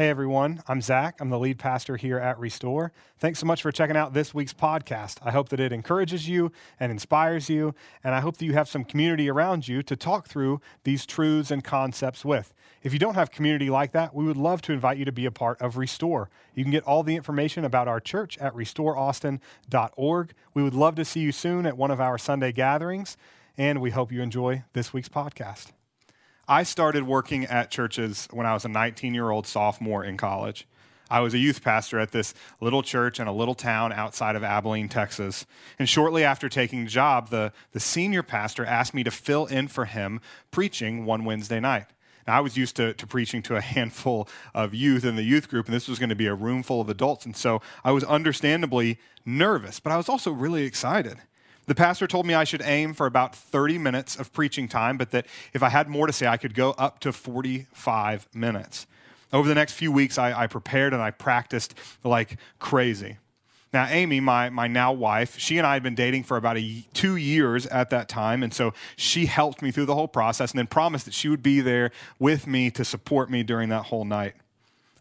Hey 0.00 0.08
everyone, 0.08 0.62
I'm 0.66 0.80
Zach. 0.80 1.20
I'm 1.20 1.28
the 1.28 1.38
lead 1.38 1.58
pastor 1.58 1.98
here 1.98 2.16
at 2.16 2.38
Restore. 2.38 2.90
Thanks 3.18 3.38
so 3.38 3.44
much 3.44 3.60
for 3.60 3.70
checking 3.70 3.98
out 3.98 4.14
this 4.14 4.32
week's 4.32 4.54
podcast. 4.54 5.18
I 5.22 5.30
hope 5.30 5.50
that 5.50 5.60
it 5.60 5.74
encourages 5.74 6.26
you 6.26 6.52
and 6.80 6.90
inspires 6.90 7.50
you, 7.50 7.74
and 8.02 8.14
I 8.14 8.20
hope 8.20 8.38
that 8.38 8.46
you 8.46 8.54
have 8.54 8.66
some 8.66 8.82
community 8.82 9.28
around 9.28 9.68
you 9.68 9.82
to 9.82 9.96
talk 9.96 10.26
through 10.26 10.62
these 10.84 11.04
truths 11.04 11.50
and 11.50 11.62
concepts 11.62 12.24
with. 12.24 12.54
If 12.82 12.94
you 12.94 12.98
don't 12.98 13.14
have 13.14 13.30
community 13.30 13.68
like 13.68 13.92
that, 13.92 14.14
we 14.14 14.24
would 14.24 14.38
love 14.38 14.62
to 14.62 14.72
invite 14.72 14.96
you 14.96 15.04
to 15.04 15.12
be 15.12 15.26
a 15.26 15.30
part 15.30 15.60
of 15.60 15.76
Restore. 15.76 16.30
You 16.54 16.64
can 16.64 16.72
get 16.72 16.84
all 16.84 17.02
the 17.02 17.14
information 17.14 17.66
about 17.66 17.86
our 17.86 18.00
church 18.00 18.38
at 18.38 18.54
restoreaustin.org. 18.54 20.32
We 20.54 20.62
would 20.62 20.74
love 20.74 20.94
to 20.94 21.04
see 21.04 21.20
you 21.20 21.30
soon 21.30 21.66
at 21.66 21.76
one 21.76 21.90
of 21.90 22.00
our 22.00 22.16
Sunday 22.16 22.52
gatherings, 22.52 23.18
and 23.58 23.82
we 23.82 23.90
hope 23.90 24.10
you 24.10 24.22
enjoy 24.22 24.64
this 24.72 24.94
week's 24.94 25.10
podcast. 25.10 25.72
I 26.50 26.64
started 26.64 27.04
working 27.04 27.44
at 27.44 27.70
churches 27.70 28.26
when 28.32 28.44
I 28.44 28.54
was 28.54 28.64
a 28.64 28.68
19 28.68 29.14
year 29.14 29.30
old 29.30 29.46
sophomore 29.46 30.04
in 30.04 30.16
college. 30.16 30.66
I 31.08 31.20
was 31.20 31.32
a 31.32 31.38
youth 31.38 31.62
pastor 31.62 32.00
at 32.00 32.10
this 32.10 32.34
little 32.60 32.82
church 32.82 33.20
in 33.20 33.28
a 33.28 33.32
little 33.32 33.54
town 33.54 33.92
outside 33.92 34.34
of 34.34 34.42
Abilene, 34.42 34.88
Texas. 34.88 35.46
And 35.78 35.88
shortly 35.88 36.24
after 36.24 36.48
taking 36.48 36.84
the 36.84 36.90
job, 36.90 37.30
the, 37.30 37.52
the 37.70 37.78
senior 37.78 38.24
pastor 38.24 38.64
asked 38.64 38.94
me 38.94 39.04
to 39.04 39.12
fill 39.12 39.46
in 39.46 39.68
for 39.68 39.84
him 39.84 40.20
preaching 40.50 41.04
one 41.04 41.24
Wednesday 41.24 41.60
night. 41.60 41.86
Now, 42.26 42.38
I 42.38 42.40
was 42.40 42.56
used 42.56 42.74
to, 42.76 42.94
to 42.94 43.06
preaching 43.06 43.42
to 43.42 43.54
a 43.54 43.60
handful 43.76 44.28
of 44.52 44.74
youth 44.74 45.04
in 45.04 45.14
the 45.14 45.22
youth 45.22 45.48
group, 45.48 45.66
and 45.66 45.74
this 45.74 45.86
was 45.86 46.00
going 46.00 46.08
to 46.10 46.16
be 46.16 46.26
a 46.26 46.34
room 46.34 46.64
full 46.64 46.80
of 46.80 46.88
adults. 46.88 47.26
And 47.26 47.36
so 47.36 47.62
I 47.84 47.92
was 47.92 48.02
understandably 48.02 48.98
nervous, 49.24 49.78
but 49.78 49.92
I 49.92 49.96
was 49.96 50.08
also 50.08 50.32
really 50.32 50.64
excited. 50.64 51.18
The 51.70 51.76
pastor 51.76 52.08
told 52.08 52.26
me 52.26 52.34
I 52.34 52.42
should 52.42 52.62
aim 52.64 52.94
for 52.94 53.06
about 53.06 53.32
30 53.32 53.78
minutes 53.78 54.16
of 54.16 54.32
preaching 54.32 54.66
time, 54.66 54.96
but 54.96 55.12
that 55.12 55.26
if 55.52 55.62
I 55.62 55.68
had 55.68 55.88
more 55.88 56.08
to 56.08 56.12
say, 56.12 56.26
I 56.26 56.36
could 56.36 56.52
go 56.52 56.72
up 56.72 56.98
to 56.98 57.12
45 57.12 58.26
minutes. 58.34 58.88
Over 59.32 59.48
the 59.48 59.54
next 59.54 59.74
few 59.74 59.92
weeks, 59.92 60.18
I, 60.18 60.32
I 60.32 60.46
prepared 60.48 60.92
and 60.92 61.00
I 61.00 61.12
practiced 61.12 61.76
like 62.02 62.38
crazy. 62.58 63.18
Now, 63.72 63.86
Amy, 63.86 64.18
my, 64.18 64.50
my 64.50 64.66
now 64.66 64.92
wife, 64.92 65.38
she 65.38 65.58
and 65.58 65.66
I 65.66 65.74
had 65.74 65.84
been 65.84 65.94
dating 65.94 66.24
for 66.24 66.36
about 66.36 66.58
a, 66.58 66.84
two 66.92 67.14
years 67.14 67.66
at 67.66 67.90
that 67.90 68.08
time. 68.08 68.42
And 68.42 68.52
so 68.52 68.74
she 68.96 69.26
helped 69.26 69.62
me 69.62 69.70
through 69.70 69.86
the 69.86 69.94
whole 69.94 70.08
process 70.08 70.50
and 70.50 70.58
then 70.58 70.66
promised 70.66 71.04
that 71.04 71.14
she 71.14 71.28
would 71.28 71.40
be 71.40 71.60
there 71.60 71.92
with 72.18 72.48
me 72.48 72.72
to 72.72 72.84
support 72.84 73.30
me 73.30 73.44
during 73.44 73.68
that 73.68 73.84
whole 73.84 74.04
night 74.04 74.34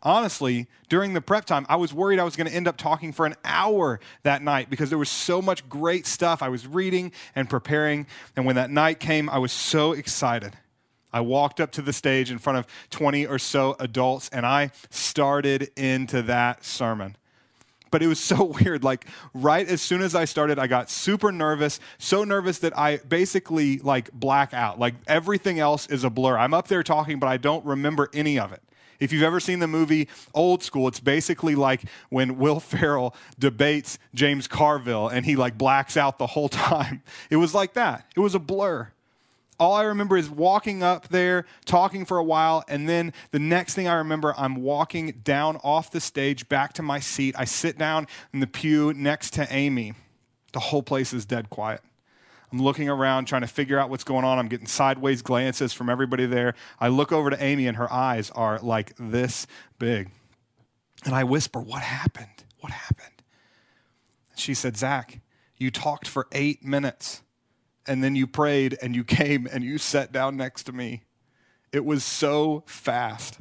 honestly, 0.03 0.67
during 0.87 1.13
the 1.13 1.21
prep 1.21 1.45
time, 1.45 1.65
I 1.69 1.75
was 1.75 1.93
worried 1.93 2.19
I 2.19 2.23
was 2.23 2.35
going 2.35 2.47
to 2.47 2.55
end 2.55 2.67
up 2.67 2.77
talking 2.77 3.11
for 3.11 3.25
an 3.25 3.35
hour 3.43 3.99
that 4.23 4.41
night 4.41 4.69
because 4.69 4.89
there 4.89 4.97
was 4.97 5.09
so 5.09 5.41
much 5.41 5.67
great 5.69 6.05
stuff 6.05 6.41
I 6.41 6.49
was 6.49 6.67
reading 6.67 7.11
and 7.35 7.49
preparing. 7.49 8.07
And 8.35 8.45
when 8.45 8.55
that 8.55 8.69
night 8.69 8.99
came, 8.99 9.29
I 9.29 9.37
was 9.37 9.51
so 9.51 9.91
excited. 9.91 10.55
I 11.11 11.21
walked 11.21 11.59
up 11.59 11.71
to 11.71 11.81
the 11.81 11.93
stage 11.93 12.31
in 12.31 12.37
front 12.37 12.59
of 12.59 12.67
20 12.91 13.25
or 13.25 13.39
so 13.39 13.75
adults 13.79 14.29
and 14.29 14.45
I 14.45 14.71
started 14.89 15.71
into 15.75 16.21
that 16.23 16.63
sermon. 16.63 17.15
But 17.91 18.03
it 18.03 18.07
was 18.07 18.19
so 18.23 18.43
weird. 18.43 18.83
Like, 18.83 19.07
right 19.33 19.67
as 19.67 19.81
soon 19.81 20.01
as 20.01 20.15
I 20.15 20.25
started, 20.25 20.59
I 20.59 20.67
got 20.67 20.89
super 20.89 21.31
nervous, 21.31 21.79
so 21.97 22.23
nervous 22.23 22.59
that 22.59 22.77
I 22.77 22.97
basically 22.97 23.79
like 23.79 24.11
black 24.11 24.53
out. 24.53 24.79
Like, 24.79 24.95
everything 25.07 25.59
else 25.59 25.87
is 25.87 26.03
a 26.03 26.09
blur. 26.09 26.37
I'm 26.37 26.53
up 26.53 26.67
there 26.67 26.83
talking, 26.83 27.19
but 27.19 27.27
I 27.27 27.37
don't 27.37 27.65
remember 27.65 28.09
any 28.13 28.37
of 28.37 28.53
it. 28.53 28.61
If 28.99 29.13
you've 29.13 29.23
ever 29.23 29.39
seen 29.39 29.59
the 29.59 29.67
movie 29.67 30.07
Old 30.33 30.63
School, 30.63 30.87
it's 30.87 30.99
basically 30.99 31.55
like 31.55 31.83
when 32.09 32.37
Will 32.37 32.59
Ferrell 32.59 33.15
debates 33.37 33.97
James 34.13 34.47
Carville 34.47 35.07
and 35.07 35.25
he 35.25 35.35
like 35.35 35.57
blacks 35.57 35.97
out 35.97 36.17
the 36.17 36.27
whole 36.27 36.49
time. 36.49 37.01
It 37.29 37.37
was 37.37 37.53
like 37.53 37.73
that. 37.73 38.05
It 38.15 38.19
was 38.19 38.35
a 38.35 38.39
blur. 38.39 38.91
All 39.59 39.73
I 39.73 39.83
remember 39.83 40.15
is 40.15 40.29
walking 40.29 40.83
up 40.83 41.09
there, 41.09 41.45
talking 41.65 42.05
for 42.05 42.17
a 42.17 42.23
while, 42.23 42.63
and 42.69 42.87
then 42.87 43.11
the 43.31 43.39
next 43.39 43.73
thing 43.73 43.89
I 43.89 43.95
remember, 43.95 44.33
I'm 44.37 44.55
walking 44.55 45.19
down 45.25 45.57
off 45.65 45.91
the 45.91 45.99
stage 45.99 46.47
back 46.47 46.71
to 46.73 46.81
my 46.81 47.01
seat. 47.01 47.35
I 47.37 47.43
sit 47.43 47.77
down 47.77 48.07
in 48.31 48.39
the 48.39 48.47
pew 48.47 48.93
next 48.93 49.33
to 49.33 49.45
Amy. 49.53 49.95
The 50.53 50.61
whole 50.61 50.81
place 50.81 51.11
is 51.11 51.25
dead 51.25 51.49
quiet. 51.49 51.81
I'm 52.51 52.61
looking 52.61 52.89
around 52.89 53.25
trying 53.25 53.41
to 53.41 53.47
figure 53.47 53.77
out 53.77 53.89
what's 53.89 54.03
going 54.03 54.25
on. 54.25 54.39
I'm 54.39 54.47
getting 54.47 54.67
sideways 54.67 55.21
glances 55.21 55.71
from 55.71 55.89
everybody 55.89 56.25
there. 56.25 56.55
I 56.79 56.87
look 56.87 57.11
over 57.11 57.29
to 57.29 57.41
Amy, 57.41 57.67
and 57.67 57.77
her 57.77 57.91
eyes 57.91 58.31
are 58.31 58.59
like 58.59 58.93
this 58.97 59.45
big. 59.77 60.09
And 61.05 61.13
I 61.13 61.23
whisper, 61.23 61.59
What 61.59 61.83
happened? 61.83 62.43
What 62.59 62.71
happened? 62.71 63.23
She 64.35 64.53
said, 64.53 64.77
Zach, 64.77 65.19
you 65.57 65.69
talked 65.69 66.07
for 66.07 66.27
eight 66.31 66.63
minutes, 66.63 67.21
and 67.85 68.03
then 68.03 68.15
you 68.15 68.25
prayed, 68.25 68.77
and 68.81 68.95
you 68.95 69.03
came, 69.05 69.47
and 69.51 69.63
you 69.63 69.77
sat 69.77 70.11
down 70.11 70.37
next 70.37 70.63
to 70.63 70.71
me. 70.71 71.03
It 71.71 71.85
was 71.85 72.03
so 72.03 72.63
fast. 72.65 73.39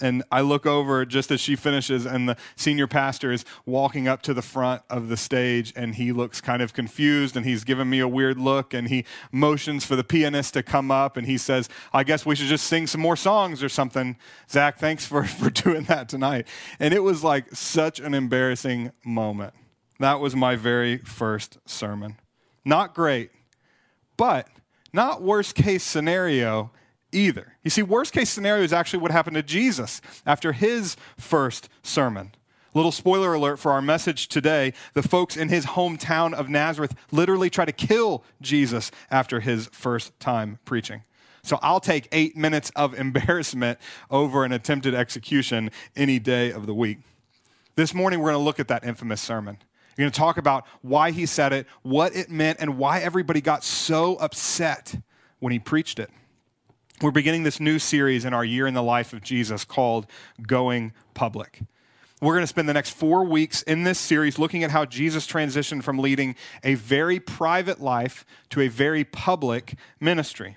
And 0.00 0.22
I 0.30 0.42
look 0.42 0.66
over 0.66 1.06
just 1.06 1.30
as 1.30 1.40
she 1.40 1.56
finishes, 1.56 2.04
and 2.04 2.28
the 2.28 2.36
senior 2.54 2.86
pastor 2.86 3.32
is 3.32 3.46
walking 3.64 4.06
up 4.06 4.20
to 4.22 4.34
the 4.34 4.42
front 4.42 4.82
of 4.90 5.08
the 5.08 5.16
stage, 5.16 5.72
and 5.74 5.94
he 5.94 6.12
looks 6.12 6.42
kind 6.42 6.60
of 6.60 6.74
confused, 6.74 7.34
and 7.34 7.46
he's 7.46 7.64
giving 7.64 7.88
me 7.88 8.00
a 8.00 8.08
weird 8.08 8.38
look, 8.38 8.74
and 8.74 8.88
he 8.88 9.06
motions 9.32 9.86
for 9.86 9.96
the 9.96 10.04
pianist 10.04 10.52
to 10.54 10.62
come 10.62 10.90
up, 10.90 11.16
and 11.16 11.26
he 11.26 11.38
says, 11.38 11.70
I 11.94 12.04
guess 12.04 12.26
we 12.26 12.36
should 12.36 12.48
just 12.48 12.66
sing 12.66 12.86
some 12.86 13.00
more 13.00 13.16
songs 13.16 13.62
or 13.62 13.70
something. 13.70 14.18
Zach, 14.50 14.78
thanks 14.78 15.06
for, 15.06 15.24
for 15.24 15.48
doing 15.48 15.84
that 15.84 16.10
tonight. 16.10 16.46
And 16.78 16.92
it 16.92 17.02
was 17.02 17.24
like 17.24 17.54
such 17.54 17.98
an 17.98 18.12
embarrassing 18.12 18.92
moment. 19.02 19.54
That 19.98 20.20
was 20.20 20.36
my 20.36 20.56
very 20.56 20.98
first 20.98 21.58
sermon. 21.64 22.16
Not 22.66 22.94
great, 22.94 23.30
but 24.18 24.48
not 24.92 25.22
worst 25.22 25.54
case 25.54 25.84
scenario 25.84 26.70
either. 27.12 27.56
You 27.62 27.70
see, 27.70 27.82
worst 27.82 28.12
case 28.12 28.30
scenario 28.30 28.62
is 28.62 28.72
actually 28.72 29.00
what 29.00 29.10
happened 29.10 29.36
to 29.36 29.42
Jesus 29.42 30.00
after 30.24 30.52
his 30.52 30.96
first 31.18 31.68
sermon. 31.82 32.32
Little 32.74 32.92
spoiler 32.92 33.32
alert 33.32 33.58
for 33.58 33.72
our 33.72 33.80
message 33.80 34.28
today 34.28 34.74
the 34.92 35.02
folks 35.02 35.36
in 35.36 35.48
his 35.48 35.64
hometown 35.64 36.34
of 36.34 36.50
Nazareth 36.50 36.94
literally 37.10 37.48
try 37.48 37.64
to 37.64 37.72
kill 37.72 38.22
Jesus 38.42 38.90
after 39.10 39.40
his 39.40 39.68
first 39.72 40.18
time 40.20 40.58
preaching. 40.66 41.02
So 41.42 41.58
I'll 41.62 41.80
take 41.80 42.08
eight 42.12 42.36
minutes 42.36 42.70
of 42.76 42.92
embarrassment 42.98 43.78
over 44.10 44.44
an 44.44 44.52
attempted 44.52 44.94
execution 44.94 45.70
any 45.94 46.18
day 46.18 46.50
of 46.50 46.66
the 46.66 46.74
week. 46.74 46.98
This 47.76 47.94
morning, 47.94 48.20
we're 48.20 48.32
going 48.32 48.40
to 48.40 48.44
look 48.44 48.58
at 48.60 48.68
that 48.68 48.84
infamous 48.84 49.20
sermon. 49.20 49.58
We're 49.96 50.02
going 50.02 50.12
to 50.12 50.18
talk 50.18 50.36
about 50.36 50.66
why 50.82 51.12
he 51.12 51.24
said 51.24 51.52
it, 51.52 51.66
what 51.82 52.14
it 52.14 52.30
meant, 52.30 52.58
and 52.60 52.76
why 52.76 53.00
everybody 53.00 53.40
got 53.40 53.64
so 53.64 54.16
upset 54.16 54.96
when 55.38 55.52
he 55.52 55.58
preached 55.58 55.98
it. 55.98 56.10
We're 57.02 57.10
beginning 57.10 57.42
this 57.42 57.60
new 57.60 57.78
series 57.78 58.24
in 58.24 58.32
our 58.32 58.44
year 58.44 58.66
in 58.66 58.72
the 58.72 58.82
life 58.82 59.12
of 59.12 59.22
Jesus 59.22 59.66
called 59.66 60.06
Going 60.46 60.94
Public. 61.12 61.60
We're 62.22 62.32
going 62.32 62.42
to 62.42 62.46
spend 62.46 62.70
the 62.70 62.72
next 62.72 62.90
four 62.92 63.22
weeks 63.22 63.60
in 63.60 63.84
this 63.84 63.98
series 63.98 64.38
looking 64.38 64.64
at 64.64 64.70
how 64.70 64.86
Jesus 64.86 65.26
transitioned 65.26 65.82
from 65.82 65.98
leading 65.98 66.36
a 66.64 66.74
very 66.74 67.20
private 67.20 67.82
life 67.82 68.24
to 68.48 68.62
a 68.62 68.68
very 68.68 69.04
public 69.04 69.74
ministry. 70.00 70.56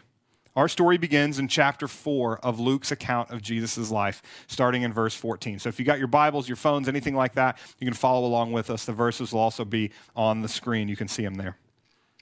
Our 0.55 0.69
story 0.69 0.97
begins 0.97 1.39
in 1.39 1.49
chapter 1.49 1.89
4 1.89 2.39
of 2.39 2.57
Luke's 2.57 2.94
account 2.94 3.31
of 3.31 3.41
Jesus' 3.41 3.91
life, 3.91 4.22
starting 4.47 4.83
in 4.83 4.94
verse 4.94 5.13
14. 5.16 5.59
So 5.59 5.67
if 5.67 5.78
you 5.78 5.83
got 5.83 5.99
your 5.99 6.07
Bibles, 6.07 6.47
your 6.47 6.55
phones, 6.55 6.88
anything 6.88 7.16
like 7.16 7.33
that, 7.33 7.57
you 7.79 7.85
can 7.85 7.94
follow 7.94 8.25
along 8.25 8.53
with 8.53 8.69
us. 8.69 8.85
The 8.85 8.94
verses 8.94 9.33
will 9.33 9.41
also 9.41 9.66
be 9.66 9.91
on 10.16 10.41
the 10.41 10.47
screen. 10.47 10.88
You 10.88 10.95
can 10.95 11.09
see 11.09 11.23
them 11.23 11.35
there. 11.35 11.57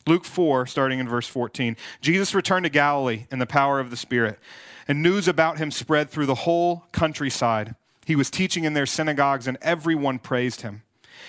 Luke 0.07 0.23
4, 0.23 0.65
starting 0.65 0.99
in 0.99 1.07
verse 1.07 1.27
14. 1.27 1.75
Jesus 2.01 2.33
returned 2.33 2.63
to 2.63 2.69
Galilee 2.69 3.25
in 3.29 3.39
the 3.39 3.45
power 3.45 3.79
of 3.79 3.89
the 3.89 3.97
Spirit, 3.97 4.39
and 4.87 5.03
news 5.03 5.27
about 5.27 5.57
him 5.57 5.69
spread 5.69 6.09
through 6.09 6.25
the 6.25 6.35
whole 6.35 6.85
countryside. 6.91 7.75
He 8.05 8.15
was 8.15 8.31
teaching 8.31 8.63
in 8.63 8.73
their 8.73 8.85
synagogues, 8.85 9.47
and 9.47 9.57
everyone 9.61 10.19
praised 10.19 10.61
him. 10.61 10.83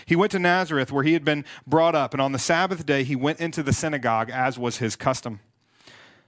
He 0.06 0.15
went 0.15 0.33
to 0.33 0.39
Nazareth, 0.39 0.93
where 0.93 1.03
he 1.03 1.15
had 1.15 1.25
been 1.25 1.44
brought 1.66 1.94
up, 1.94 2.15
and 2.15 2.21
on 2.21 2.33
the 2.33 2.39
Sabbath 2.39 2.87
day 2.87 3.03
he 3.03 3.16
went 3.16 3.41
into 3.41 3.62
the 3.62 3.72
synagogue, 3.72 4.31
as 4.31 4.59
was 4.59 4.78
his 4.78 4.95
custom. 4.95 5.41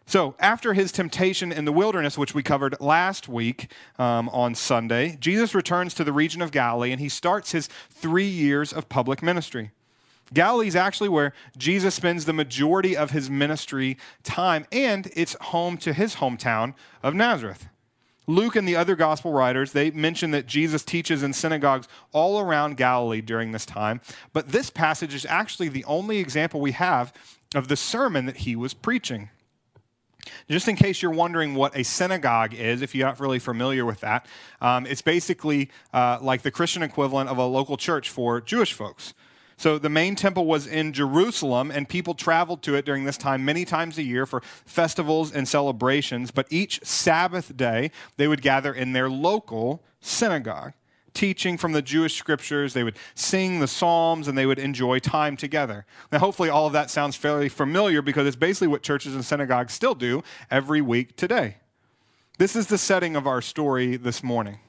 So, 0.06 0.34
after 0.40 0.74
his 0.74 0.90
temptation 0.90 1.52
in 1.52 1.66
the 1.66 1.72
wilderness, 1.72 2.18
which 2.18 2.34
we 2.34 2.42
covered 2.42 2.74
last 2.80 3.28
week 3.28 3.70
um, 3.96 4.28
on 4.30 4.56
Sunday, 4.56 5.16
Jesus 5.20 5.54
returns 5.54 5.94
to 5.94 6.02
the 6.02 6.12
region 6.12 6.42
of 6.42 6.50
Galilee 6.50 6.90
and 6.90 7.00
he 7.00 7.08
starts 7.08 7.52
his 7.52 7.68
three 7.90 8.26
years 8.26 8.72
of 8.72 8.88
public 8.88 9.22
ministry. 9.22 9.70
Galilee 10.32 10.68
is 10.68 10.76
actually 10.76 11.08
where 11.08 11.32
Jesus 11.56 11.94
spends 11.94 12.24
the 12.24 12.32
majority 12.32 12.96
of 12.96 13.10
his 13.10 13.28
ministry 13.28 13.96
time, 14.22 14.66
and 14.70 15.10
it's 15.14 15.36
home 15.40 15.76
to 15.78 15.92
his 15.92 16.16
hometown 16.16 16.74
of 17.02 17.14
Nazareth. 17.14 17.66
Luke 18.26 18.54
and 18.54 18.68
the 18.68 18.76
other 18.76 18.94
gospel 18.94 19.32
writers, 19.32 19.72
they 19.72 19.90
mention 19.90 20.30
that 20.30 20.46
Jesus 20.46 20.84
teaches 20.84 21.22
in 21.24 21.32
synagogues 21.32 21.88
all 22.12 22.38
around 22.38 22.76
Galilee 22.76 23.20
during 23.20 23.50
this 23.50 23.66
time, 23.66 24.00
but 24.32 24.48
this 24.48 24.70
passage 24.70 25.14
is 25.14 25.26
actually 25.26 25.68
the 25.68 25.84
only 25.84 26.18
example 26.18 26.60
we 26.60 26.72
have 26.72 27.12
of 27.54 27.66
the 27.66 27.76
sermon 27.76 28.26
that 28.26 28.38
he 28.38 28.54
was 28.54 28.72
preaching. 28.72 29.30
Just 30.48 30.68
in 30.68 30.76
case 30.76 31.02
you're 31.02 31.10
wondering 31.10 31.54
what 31.54 31.76
a 31.76 31.82
synagogue 31.82 32.54
is, 32.54 32.82
if 32.82 32.94
you're 32.94 33.06
not 33.06 33.18
really 33.18 33.38
familiar 33.38 33.84
with 33.84 34.00
that, 34.00 34.26
um, 34.60 34.86
it's 34.86 35.02
basically 35.02 35.70
uh, 35.92 36.18
like 36.20 36.42
the 36.42 36.50
Christian 36.50 36.82
equivalent 36.82 37.30
of 37.30 37.38
a 37.38 37.46
local 37.46 37.76
church 37.76 38.10
for 38.10 38.40
Jewish 38.40 38.72
folks. 38.72 39.14
So 39.60 39.78
the 39.78 39.90
main 39.90 40.16
temple 40.16 40.46
was 40.46 40.66
in 40.66 40.94
Jerusalem, 40.94 41.70
and 41.70 41.86
people 41.86 42.14
traveled 42.14 42.62
to 42.62 42.76
it 42.76 42.86
during 42.86 43.04
this 43.04 43.18
time 43.18 43.44
many 43.44 43.66
times 43.66 43.98
a 43.98 44.02
year 44.02 44.24
for 44.24 44.40
festivals 44.40 45.34
and 45.34 45.46
celebrations. 45.46 46.30
But 46.30 46.46
each 46.48 46.82
Sabbath 46.82 47.54
day, 47.54 47.90
they 48.16 48.26
would 48.26 48.40
gather 48.40 48.72
in 48.72 48.94
their 48.94 49.10
local 49.10 49.82
synagogue, 50.00 50.72
teaching 51.12 51.58
from 51.58 51.72
the 51.72 51.82
Jewish 51.82 52.16
scriptures. 52.16 52.72
They 52.72 52.84
would 52.84 52.96
sing 53.14 53.60
the 53.60 53.68
Psalms 53.68 54.28
and 54.28 54.38
they 54.38 54.46
would 54.46 54.58
enjoy 54.58 54.98
time 54.98 55.36
together. 55.36 55.84
Now, 56.10 56.20
hopefully, 56.20 56.48
all 56.48 56.66
of 56.66 56.72
that 56.72 56.90
sounds 56.90 57.14
fairly 57.14 57.50
familiar 57.50 58.00
because 58.00 58.26
it's 58.26 58.36
basically 58.36 58.68
what 58.68 58.80
churches 58.80 59.14
and 59.14 59.22
synagogues 59.22 59.74
still 59.74 59.94
do 59.94 60.24
every 60.50 60.80
week 60.80 61.16
today. 61.16 61.58
This 62.38 62.56
is 62.56 62.68
the 62.68 62.78
setting 62.78 63.14
of 63.14 63.26
our 63.26 63.42
story 63.42 63.98
this 63.98 64.22
morning. 64.22 64.60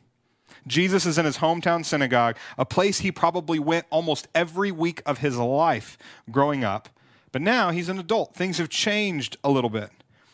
Jesus 0.68 1.06
is 1.06 1.18
in 1.18 1.25
his 1.25 1.38
hometown 1.38 1.84
synagogue, 1.86 2.38
a 2.58 2.66
place 2.66 3.00
he 3.00 3.12
probably 3.12 3.60
went 3.60 3.86
almost 3.90 4.28
every 4.36 4.72
week 4.72 5.02
of 5.06 5.19
his 5.19 5.38
life 5.38 5.98
growing 6.30 6.63
up. 6.63 6.90
But 7.31 7.42
now 7.42 7.72
he's 7.72 7.90
an 7.90 8.00
adult. 8.00 8.36
Things 8.36 8.58
have 8.58 8.69
changed 8.69 9.38
a 9.44 9.50
little 9.50 9.69
bit. 9.69 9.90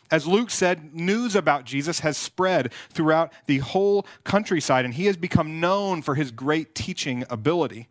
As 0.10 0.26
Luke 0.26 0.50
said, 0.50 0.94
news 0.96 1.36
about 1.36 1.66
Jesus 1.66 2.00
has 2.00 2.18
spread 2.18 2.72
throughout 2.90 3.32
the 3.46 3.58
whole 3.60 4.06
countryside, 4.24 4.86
and 4.86 4.94
he 4.94 5.06
has 5.06 5.18
become 5.18 5.60
known 5.60 6.02
for 6.02 6.16
his 6.16 6.32
great 6.32 6.74
teaching 6.74 7.26
ability. 7.30 7.88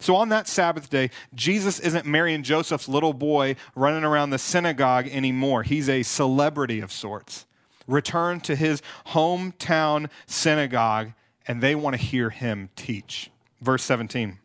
So 0.00 0.14
on 0.14 0.28
that 0.30 0.48
Sabbath 0.48 0.88
day, 0.88 1.10
Jesus 1.34 1.80
isn't 1.80 2.06
Mary 2.06 2.32
and 2.32 2.44
Joseph's 2.44 2.88
little 2.88 3.12
boy 3.12 3.56
running 3.74 4.04
around 4.04 4.30
the 4.30 4.38
synagogue 4.38 5.08
anymore. 5.08 5.62
He's 5.62 5.88
a 5.88 6.02
celebrity 6.02 6.80
of 6.80 6.92
sorts. 6.92 7.46
Returned 7.86 8.44
to 8.44 8.56
his 8.56 8.80
hometown 9.08 10.08
synagogue 10.26 11.12
and 11.48 11.60
they 11.60 11.74
want 11.74 11.96
to 11.96 12.02
hear 12.02 12.30
him 12.30 12.68
teach. 12.76 13.30
Verse 13.60 13.82
17. 13.82 14.38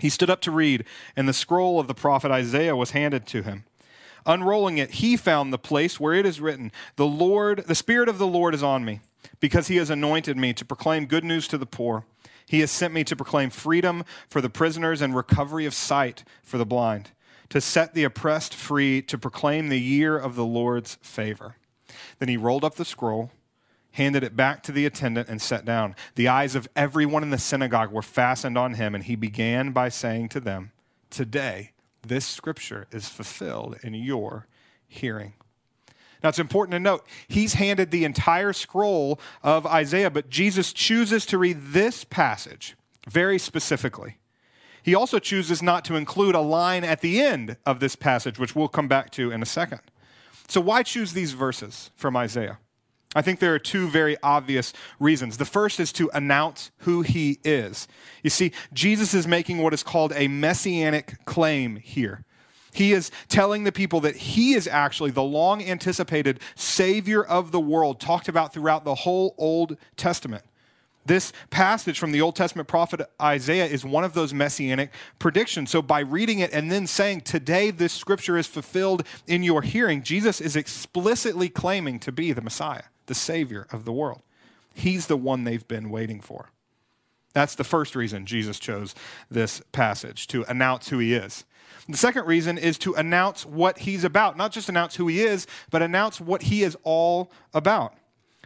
He 0.00 0.08
stood 0.08 0.30
up 0.30 0.40
to 0.40 0.50
read, 0.50 0.84
and 1.14 1.28
the 1.28 1.32
scroll 1.32 1.78
of 1.78 1.86
the 1.86 1.94
prophet 1.94 2.32
Isaiah 2.32 2.74
was 2.74 2.90
handed 2.90 3.26
to 3.28 3.42
him. 3.42 3.64
Unrolling 4.26 4.78
it, 4.78 4.92
he 4.92 5.16
found 5.16 5.52
the 5.52 5.58
place 5.58 6.00
where 6.00 6.14
it 6.14 6.26
is 6.26 6.40
written, 6.40 6.72
"The 6.96 7.06
Lord, 7.06 7.64
the 7.68 7.74
Spirit 7.74 8.08
of 8.08 8.18
the 8.18 8.26
Lord 8.26 8.54
is 8.54 8.62
on 8.62 8.84
me, 8.84 9.00
because 9.38 9.68
he 9.68 9.76
has 9.76 9.90
anointed 9.90 10.36
me 10.36 10.52
to 10.54 10.64
proclaim 10.64 11.06
good 11.06 11.24
news 11.24 11.46
to 11.48 11.58
the 11.58 11.66
poor. 11.66 12.06
He 12.46 12.60
has 12.60 12.70
sent 12.70 12.94
me 12.94 13.04
to 13.04 13.16
proclaim 13.16 13.50
freedom 13.50 14.02
for 14.28 14.40
the 14.40 14.50
prisoners 14.50 15.00
and 15.00 15.14
recovery 15.14 15.66
of 15.66 15.74
sight 15.74 16.24
for 16.42 16.58
the 16.58 16.66
blind, 16.66 17.10
to 17.50 17.60
set 17.60 17.94
the 17.94 18.04
oppressed 18.04 18.54
free, 18.54 19.00
to 19.02 19.18
proclaim 19.18 19.68
the 19.68 19.80
year 19.80 20.18
of 20.18 20.34
the 20.34 20.44
Lord's 20.44 20.96
favor." 21.02 21.56
Then 22.18 22.28
he 22.28 22.36
rolled 22.36 22.64
up 22.64 22.74
the 22.74 22.84
scroll 22.84 23.30
handed 23.94 24.24
it 24.24 24.36
back 24.36 24.62
to 24.64 24.72
the 24.72 24.86
attendant, 24.86 25.28
and 25.28 25.40
sat 25.40 25.64
down. 25.64 25.94
The 26.16 26.26
eyes 26.26 26.56
of 26.56 26.68
everyone 26.74 27.22
in 27.22 27.30
the 27.30 27.38
synagogue 27.38 27.92
were 27.92 28.02
fastened 28.02 28.58
on 28.58 28.74
him, 28.74 28.94
and 28.94 29.04
he 29.04 29.14
began 29.14 29.70
by 29.70 29.88
saying 29.88 30.30
to 30.30 30.40
them, 30.40 30.72
Today, 31.10 31.70
this 32.02 32.26
scripture 32.26 32.88
is 32.90 33.08
fulfilled 33.08 33.78
in 33.84 33.94
your 33.94 34.48
hearing. 34.88 35.34
Now, 36.22 36.30
it's 36.30 36.40
important 36.40 36.72
to 36.72 36.80
note, 36.80 37.06
he's 37.28 37.54
handed 37.54 37.92
the 37.92 38.04
entire 38.04 38.52
scroll 38.52 39.20
of 39.44 39.64
Isaiah, 39.64 40.10
but 40.10 40.28
Jesus 40.28 40.72
chooses 40.72 41.24
to 41.26 41.38
read 41.38 41.58
this 41.60 42.02
passage 42.02 42.74
very 43.08 43.38
specifically. 43.38 44.18
He 44.82 44.94
also 44.94 45.20
chooses 45.20 45.62
not 45.62 45.84
to 45.84 45.94
include 45.94 46.34
a 46.34 46.40
line 46.40 46.82
at 46.82 47.00
the 47.00 47.20
end 47.20 47.58
of 47.64 47.78
this 47.78 47.94
passage, 47.94 48.40
which 48.40 48.56
we'll 48.56 48.68
come 48.68 48.88
back 48.88 49.10
to 49.12 49.30
in 49.30 49.40
a 49.40 49.46
second. 49.46 49.80
So, 50.48 50.60
why 50.60 50.82
choose 50.82 51.12
these 51.12 51.32
verses 51.32 51.92
from 51.94 52.16
Isaiah? 52.16 52.58
I 53.14 53.22
think 53.22 53.38
there 53.38 53.54
are 53.54 53.60
two 53.60 53.88
very 53.88 54.16
obvious 54.22 54.72
reasons. 54.98 55.36
The 55.36 55.44
first 55.44 55.78
is 55.78 55.92
to 55.94 56.10
announce 56.12 56.70
who 56.78 57.02
he 57.02 57.38
is. 57.44 57.86
You 58.22 58.30
see, 58.30 58.52
Jesus 58.72 59.14
is 59.14 59.26
making 59.26 59.58
what 59.58 59.72
is 59.72 59.82
called 59.82 60.12
a 60.16 60.28
messianic 60.28 61.24
claim 61.24 61.76
here. 61.76 62.24
He 62.72 62.92
is 62.92 63.12
telling 63.28 63.62
the 63.62 63.70
people 63.70 64.00
that 64.00 64.16
he 64.16 64.54
is 64.54 64.66
actually 64.66 65.12
the 65.12 65.22
long 65.22 65.62
anticipated 65.62 66.40
Savior 66.56 67.24
of 67.24 67.52
the 67.52 67.60
world, 67.60 68.00
talked 68.00 68.28
about 68.28 68.52
throughout 68.52 68.84
the 68.84 68.96
whole 68.96 69.36
Old 69.38 69.76
Testament. 69.96 70.42
This 71.06 71.32
passage 71.50 71.98
from 71.98 72.12
the 72.12 72.20
Old 72.20 72.34
Testament 72.34 72.66
prophet 72.66 73.02
Isaiah 73.20 73.66
is 73.66 73.84
one 73.84 74.04
of 74.04 74.14
those 74.14 74.34
messianic 74.34 74.90
predictions. 75.18 75.70
So, 75.70 75.82
by 75.82 76.00
reading 76.00 76.38
it 76.40 76.52
and 76.52 76.72
then 76.72 76.86
saying, 76.86 77.20
Today 77.20 77.70
this 77.70 77.92
scripture 77.92 78.38
is 78.38 78.46
fulfilled 78.46 79.06
in 79.26 79.42
your 79.42 79.62
hearing, 79.62 80.02
Jesus 80.02 80.40
is 80.40 80.56
explicitly 80.56 81.50
claiming 81.50 82.00
to 82.00 82.10
be 82.10 82.32
the 82.32 82.40
Messiah 82.40 82.84
the 83.06 83.14
Savior 83.14 83.66
of 83.70 83.84
the 83.84 83.92
world. 83.92 84.22
He's 84.74 85.06
the 85.06 85.16
one 85.16 85.44
they've 85.44 85.66
been 85.66 85.90
waiting 85.90 86.20
for. 86.20 86.50
That's 87.32 87.54
the 87.56 87.64
first 87.64 87.96
reason 87.96 88.26
Jesus 88.26 88.58
chose 88.58 88.94
this 89.30 89.60
passage 89.72 90.26
to 90.28 90.44
announce 90.44 90.88
who 90.88 90.98
he 90.98 91.14
is. 91.14 91.44
The 91.88 91.96
second 91.96 92.26
reason 92.26 92.56
is 92.56 92.78
to 92.78 92.94
announce 92.94 93.44
what 93.44 93.80
he's 93.80 94.04
about, 94.04 94.36
not 94.36 94.52
just 94.52 94.68
announce 94.68 94.96
who 94.96 95.08
he 95.08 95.22
is, 95.22 95.46
but 95.70 95.82
announce 95.82 96.20
what 96.20 96.42
he 96.42 96.62
is 96.62 96.76
all 96.82 97.30
about. 97.52 97.94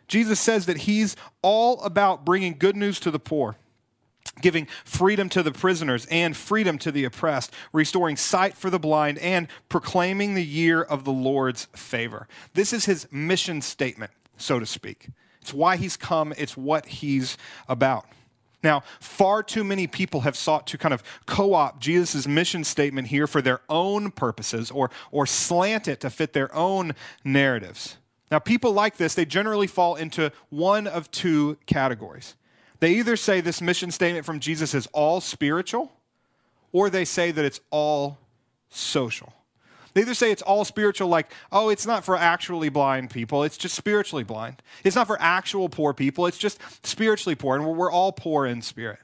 Jesus 0.08 0.40
says 0.40 0.66
that 0.66 0.78
he's 0.78 1.14
all 1.42 1.80
about 1.82 2.24
bringing 2.24 2.56
good 2.58 2.76
news 2.76 2.98
to 3.00 3.10
the 3.10 3.18
poor, 3.18 3.56
giving 4.40 4.66
freedom 4.84 5.28
to 5.28 5.42
the 5.42 5.52
prisoners 5.52 6.06
and 6.10 6.36
freedom 6.36 6.78
to 6.78 6.90
the 6.90 7.04
oppressed, 7.04 7.52
restoring 7.72 8.16
sight 8.16 8.56
for 8.56 8.70
the 8.70 8.78
blind, 8.78 9.18
and 9.18 9.48
proclaiming 9.68 10.34
the 10.34 10.44
year 10.44 10.82
of 10.82 11.04
the 11.04 11.12
Lord's 11.12 11.66
favor. 11.76 12.26
This 12.54 12.72
is 12.72 12.86
his 12.86 13.06
mission 13.12 13.60
statement 13.60 14.10
so 14.38 14.58
to 14.58 14.66
speak. 14.66 15.08
It's 15.40 15.54
why 15.54 15.76
he's 15.76 15.96
come, 15.96 16.34
it's 16.36 16.56
what 16.56 16.86
he's 16.86 17.36
about. 17.68 18.06
Now, 18.62 18.82
far 18.98 19.42
too 19.42 19.62
many 19.62 19.86
people 19.86 20.22
have 20.22 20.36
sought 20.36 20.66
to 20.68 20.78
kind 20.78 20.92
of 20.92 21.02
co 21.26 21.54
opt 21.54 21.80
Jesus' 21.80 22.26
mission 22.26 22.64
statement 22.64 23.08
here 23.08 23.26
for 23.26 23.40
their 23.40 23.60
own 23.68 24.10
purposes 24.10 24.70
or, 24.70 24.90
or 25.12 25.26
slant 25.26 25.86
it 25.86 26.00
to 26.00 26.10
fit 26.10 26.32
their 26.32 26.52
own 26.54 26.94
narratives. 27.24 27.98
Now, 28.30 28.40
people 28.40 28.72
like 28.72 28.96
this, 28.96 29.14
they 29.14 29.24
generally 29.24 29.68
fall 29.68 29.94
into 29.94 30.32
one 30.50 30.86
of 30.86 31.10
two 31.10 31.56
categories. 31.66 32.34
They 32.80 32.94
either 32.94 33.16
say 33.16 33.40
this 33.40 33.60
mission 33.60 33.90
statement 33.90 34.26
from 34.26 34.40
Jesus 34.40 34.74
is 34.74 34.86
all 34.88 35.20
spiritual, 35.20 35.92
or 36.72 36.90
they 36.90 37.04
say 37.04 37.30
that 37.30 37.44
it's 37.44 37.60
all 37.70 38.18
social. 38.68 39.32
They 39.94 40.02
either 40.02 40.14
say 40.14 40.30
it's 40.30 40.42
all 40.42 40.64
spiritual, 40.64 41.08
like, 41.08 41.30
oh, 41.52 41.68
it's 41.68 41.86
not 41.86 42.04
for 42.04 42.16
actually 42.16 42.68
blind 42.68 43.10
people, 43.10 43.42
it's 43.44 43.56
just 43.56 43.74
spiritually 43.74 44.24
blind. 44.24 44.62
It's 44.84 44.96
not 44.96 45.06
for 45.06 45.20
actual 45.20 45.68
poor 45.68 45.92
people, 45.92 46.26
it's 46.26 46.38
just 46.38 46.60
spiritually 46.86 47.34
poor, 47.34 47.56
and 47.56 47.66
we're 47.66 47.90
all 47.90 48.12
poor 48.12 48.46
in 48.46 48.62
spirit. 48.62 49.00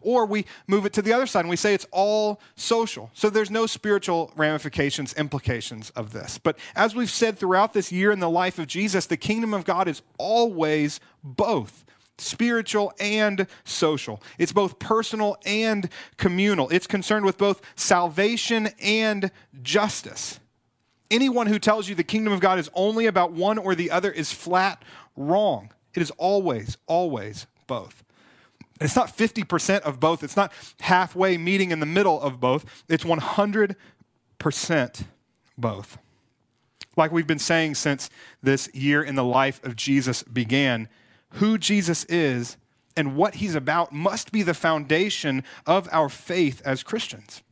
Or 0.00 0.26
we 0.26 0.46
move 0.66 0.86
it 0.86 0.92
to 0.94 1.02
the 1.02 1.12
other 1.12 1.26
side 1.26 1.40
and 1.40 1.50
we 1.50 1.56
say 1.56 1.74
it's 1.74 1.86
all 1.90 2.40
social. 2.54 3.10
So 3.14 3.30
there's 3.30 3.50
no 3.50 3.66
spiritual 3.66 4.32
ramifications, 4.36 5.12
implications 5.14 5.90
of 5.90 6.12
this. 6.12 6.38
But 6.38 6.56
as 6.76 6.94
we've 6.94 7.10
said 7.10 7.36
throughout 7.36 7.72
this 7.72 7.90
year 7.90 8.12
in 8.12 8.20
the 8.20 8.30
life 8.30 8.58
of 8.58 8.68
Jesus, 8.68 9.06
the 9.06 9.16
kingdom 9.16 9.52
of 9.52 9.64
God 9.64 9.88
is 9.88 10.02
always 10.16 11.00
both 11.24 11.84
spiritual 12.18 12.92
and 13.00 13.46
social. 13.64 14.22
It's 14.38 14.52
both 14.52 14.78
personal 14.78 15.36
and 15.44 15.88
communal. 16.16 16.68
It's 16.70 16.86
concerned 16.86 17.24
with 17.24 17.38
both 17.38 17.60
salvation 17.76 18.68
and 18.82 19.30
justice. 19.62 20.40
Anyone 21.10 21.46
who 21.46 21.58
tells 21.58 21.88
you 21.88 21.94
the 21.94 22.04
kingdom 22.04 22.32
of 22.32 22.40
God 22.40 22.58
is 22.58 22.70
only 22.74 23.06
about 23.06 23.32
one 23.32 23.56
or 23.56 23.74
the 23.74 23.90
other 23.90 24.10
is 24.10 24.32
flat 24.32 24.82
wrong. 25.16 25.72
It 25.94 26.02
is 26.02 26.10
always, 26.12 26.76
always 26.86 27.46
both. 27.66 28.04
It's 28.80 28.94
not 28.94 29.16
50% 29.16 29.80
of 29.80 29.98
both. 29.98 30.22
It's 30.22 30.36
not 30.36 30.52
halfway 30.80 31.36
meeting 31.36 31.70
in 31.70 31.80
the 31.80 31.86
middle 31.86 32.20
of 32.20 32.38
both. 32.40 32.84
It's 32.88 33.04
100% 33.04 33.76
both. 35.56 35.98
Like 36.96 37.12
we've 37.12 37.26
been 37.26 37.38
saying 37.38 37.76
since 37.76 38.10
this 38.42 38.68
year 38.74 39.02
in 39.02 39.14
the 39.14 39.24
life 39.24 39.62
of 39.64 39.76
Jesus 39.76 40.22
began, 40.22 40.88
who 41.32 41.58
Jesus 41.58 42.04
is 42.04 42.56
and 42.96 43.16
what 43.16 43.36
he's 43.36 43.54
about 43.54 43.92
must 43.92 44.32
be 44.32 44.42
the 44.42 44.54
foundation 44.54 45.44
of 45.66 45.88
our 45.92 46.08
faith 46.08 46.60
as 46.64 46.82
Christians. 46.82 47.42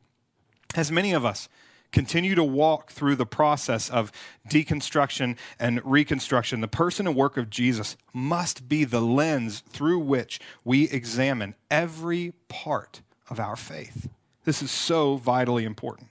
As 0.75 0.91
many 0.91 1.13
of 1.13 1.25
us 1.25 1.49
continue 1.93 2.35
to 2.35 2.45
walk 2.45 2.91
through 2.91 3.17
the 3.17 3.25
process 3.25 3.89
of 3.89 4.13
deconstruction 4.49 5.37
and 5.59 5.81
reconstruction, 5.85 6.61
the 6.61 6.69
person 6.69 7.07
and 7.07 7.17
work 7.17 7.37
of 7.37 7.49
Jesus 7.49 7.97
must 8.13 8.69
be 8.69 8.85
the 8.85 9.01
lens 9.01 9.61
through 9.69 10.01
which 10.01 10.41
we 10.65 10.89
examine 10.91 11.55
every 11.71 12.33
part 12.49 13.03
of 13.31 13.41
our 13.41 13.57
faith. 13.57 14.09
This 14.45 14.63
is 14.63 14.71
so 14.71 15.17
vitally 15.17 15.65
important. 15.65 16.09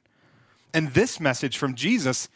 And 0.73 0.93
this 0.93 1.19
message 1.19 1.57
from 1.57 1.75
Jesus 1.75 2.29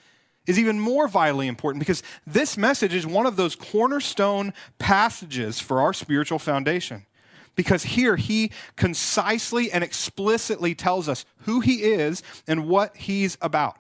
is 0.50 0.58
even 0.58 0.80
more 0.80 1.08
vitally 1.08 1.48
important 1.48 1.80
because 1.80 2.02
this 2.26 2.58
message 2.58 2.96
is 2.96 3.06
one 3.06 3.28
of 3.28 3.36
those 3.36 3.56
cornerstone 3.56 4.52
passages 4.80 5.60
for 5.60 5.80
our 5.80 5.94
spiritual 5.94 6.40
foundation. 6.40 7.06
Because 7.56 7.84
here 7.84 8.16
he 8.16 8.52
concisely 8.76 9.72
and 9.72 9.84
explicitly 9.84 10.74
tells 10.74 11.08
us 11.08 11.24
who 11.42 11.60
he 11.60 11.84
is 11.84 12.24
and 12.48 12.68
what 12.68 12.98
he's 12.98 13.38
about. 13.42 13.78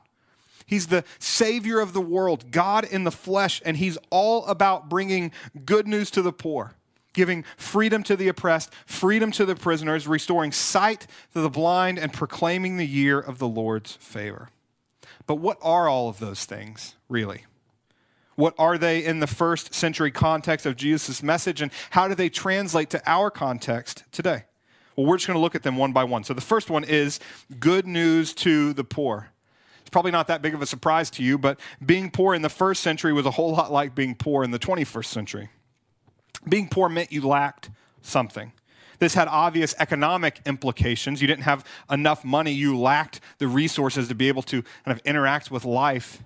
He's 0.67 0.87
the 0.87 1.03
Savior 1.17 1.79
of 1.79 1.93
the 1.93 2.01
world, 2.01 2.51
God 2.51 2.85
in 2.85 3.03
the 3.03 3.11
flesh, 3.11 3.63
and 3.65 3.75
he's 3.75 3.97
all 4.11 4.45
about 4.45 4.89
bringing 4.89 5.31
good 5.65 5.87
news 5.87 6.11
to 6.11 6.21
the 6.21 6.31
poor. 6.31 6.75
giving 7.13 7.43
freedom 7.57 8.03
to 8.03 8.15
the 8.15 8.27
oppressed, 8.27 8.71
freedom 8.85 9.31
to 9.31 9.45
the 9.45 9.55
prisoners, 9.55 10.07
restoring 10.07 10.51
sight 10.51 11.07
to 11.33 11.41
the 11.41 11.49
blind, 11.49 11.97
and 11.97 12.13
proclaiming 12.13 12.77
the 12.77 12.87
year 12.87 13.19
of 13.19 13.39
the 13.39 13.47
Lord's 13.47 13.93
favor. 13.93 14.49
But 15.29 15.35
what 15.35 15.59
are 15.61 15.87
all 15.87 16.09
of 16.09 16.17
those 16.17 16.45
things, 16.45 16.95
really? 17.07 17.45
What 18.33 18.55
are 18.57 18.79
they 18.79 19.05
in 19.05 19.19
the 19.19 19.27
first 19.27 19.75
century 19.75 20.09
context 20.09 20.65
of 20.65 20.75
Jesus' 20.75 21.21
message, 21.21 21.61
and 21.61 21.71
how 21.91 22.07
do 22.07 22.15
they 22.15 22.29
translate 22.29 22.89
to 22.89 23.01
our 23.05 23.29
context 23.29 24.05
today? 24.11 24.45
Well, 24.95 25.05
we're 25.05 25.17
just 25.17 25.27
going 25.27 25.37
to 25.37 25.39
look 25.39 25.53
at 25.53 25.61
them 25.61 25.77
one 25.77 25.93
by 25.93 26.03
one. 26.03 26.23
So 26.23 26.33
the 26.33 26.41
first 26.41 26.71
one 26.71 26.83
is 26.83 27.19
good 27.59 27.85
news 27.85 28.33
to 28.35 28.73
the 28.73 28.83
poor. 28.83 29.29
It's 29.81 29.91
probably 29.91 30.09
not 30.09 30.25
that 30.29 30.41
big 30.41 30.55
of 30.55 30.63
a 30.63 30.65
surprise 30.65 31.11
to 31.11 31.23
you, 31.23 31.37
but 31.37 31.59
being 31.85 32.09
poor 32.09 32.33
in 32.33 32.41
the 32.41 32.49
first 32.49 32.81
century 32.81 33.13
was 33.13 33.27
a 33.27 33.31
whole 33.31 33.51
lot 33.51 33.71
like 33.71 33.93
being 33.93 34.15
poor 34.15 34.43
in 34.43 34.49
the 34.49 34.57
21st 34.57 35.05
century. 35.05 35.49
Being 36.49 36.69
poor 36.69 36.89
meant 36.89 37.11
you 37.11 37.21
lacked 37.21 37.69
something. 38.01 38.51
This 38.99 39.13
had 39.13 39.27
obvious 39.27 39.73
economic 39.79 40.41
implications. 40.45 41.21
You 41.21 41.27
didn't 41.27 41.43
have 41.43 41.65
enough 41.89 42.23
money, 42.23 42.51
you 42.51 42.77
lacked 42.77 43.21
the 43.37 43.47
resources 43.47 44.07
to 44.09 44.15
be 44.15 44.27
able 44.27 44.43
to 44.43 44.61
kind 44.61 44.97
of 44.97 44.99
interact 45.05 45.49
with 45.49 45.65
life. 45.65 46.21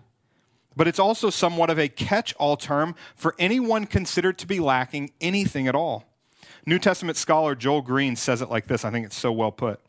But 0.76 0.88
it's 0.88 1.00
also 1.00 1.30
somewhat 1.30 1.70
of 1.70 1.78
a 1.78 1.88
catch 1.88 2.34
all 2.36 2.58
term 2.58 2.96
for 3.16 3.36
anyone 3.38 3.86
considered 3.86 4.38
to 4.40 4.48
be 4.48 4.60
lacking 4.60 5.12
anything 5.22 5.68
at 5.68 5.76
all. 5.76 6.06
New 6.66 6.80
Testament 6.80 7.18
scholar 7.18 7.56
Joel 7.56 7.82
Green 7.82 8.16
says 8.16 8.42
it 8.42 8.50
like 8.50 8.68
this. 8.68 8.84
I 8.84 8.90
think 8.90 9.06
it's 9.06 9.18
so 9.18 9.32
well 9.32 9.52
put. 9.52 9.80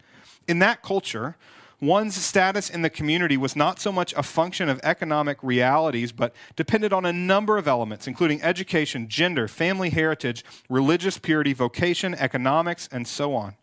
In 0.46 0.58
that 0.58 0.82
culture, 0.82 1.36
One's 1.84 2.16
status 2.16 2.70
in 2.70 2.82
the 2.82 2.90
community 2.90 3.36
was 3.36 3.54
not 3.54 3.78
so 3.78 3.92
much 3.92 4.14
a 4.14 4.22
function 4.22 4.68
of 4.68 4.80
economic 4.82 5.38
realities, 5.42 6.12
but 6.12 6.34
depended 6.56 6.92
on 6.92 7.04
a 7.04 7.12
number 7.12 7.58
of 7.58 7.68
elements, 7.68 8.06
including 8.06 8.42
education, 8.42 9.08
gender, 9.08 9.48
family 9.48 9.90
heritage, 9.90 10.44
religious 10.68 11.18
purity, 11.18 11.52
vocation, 11.52 12.14
economics, 12.14 12.88
and 12.90 13.06
so 13.06 13.34
on. 13.34 13.54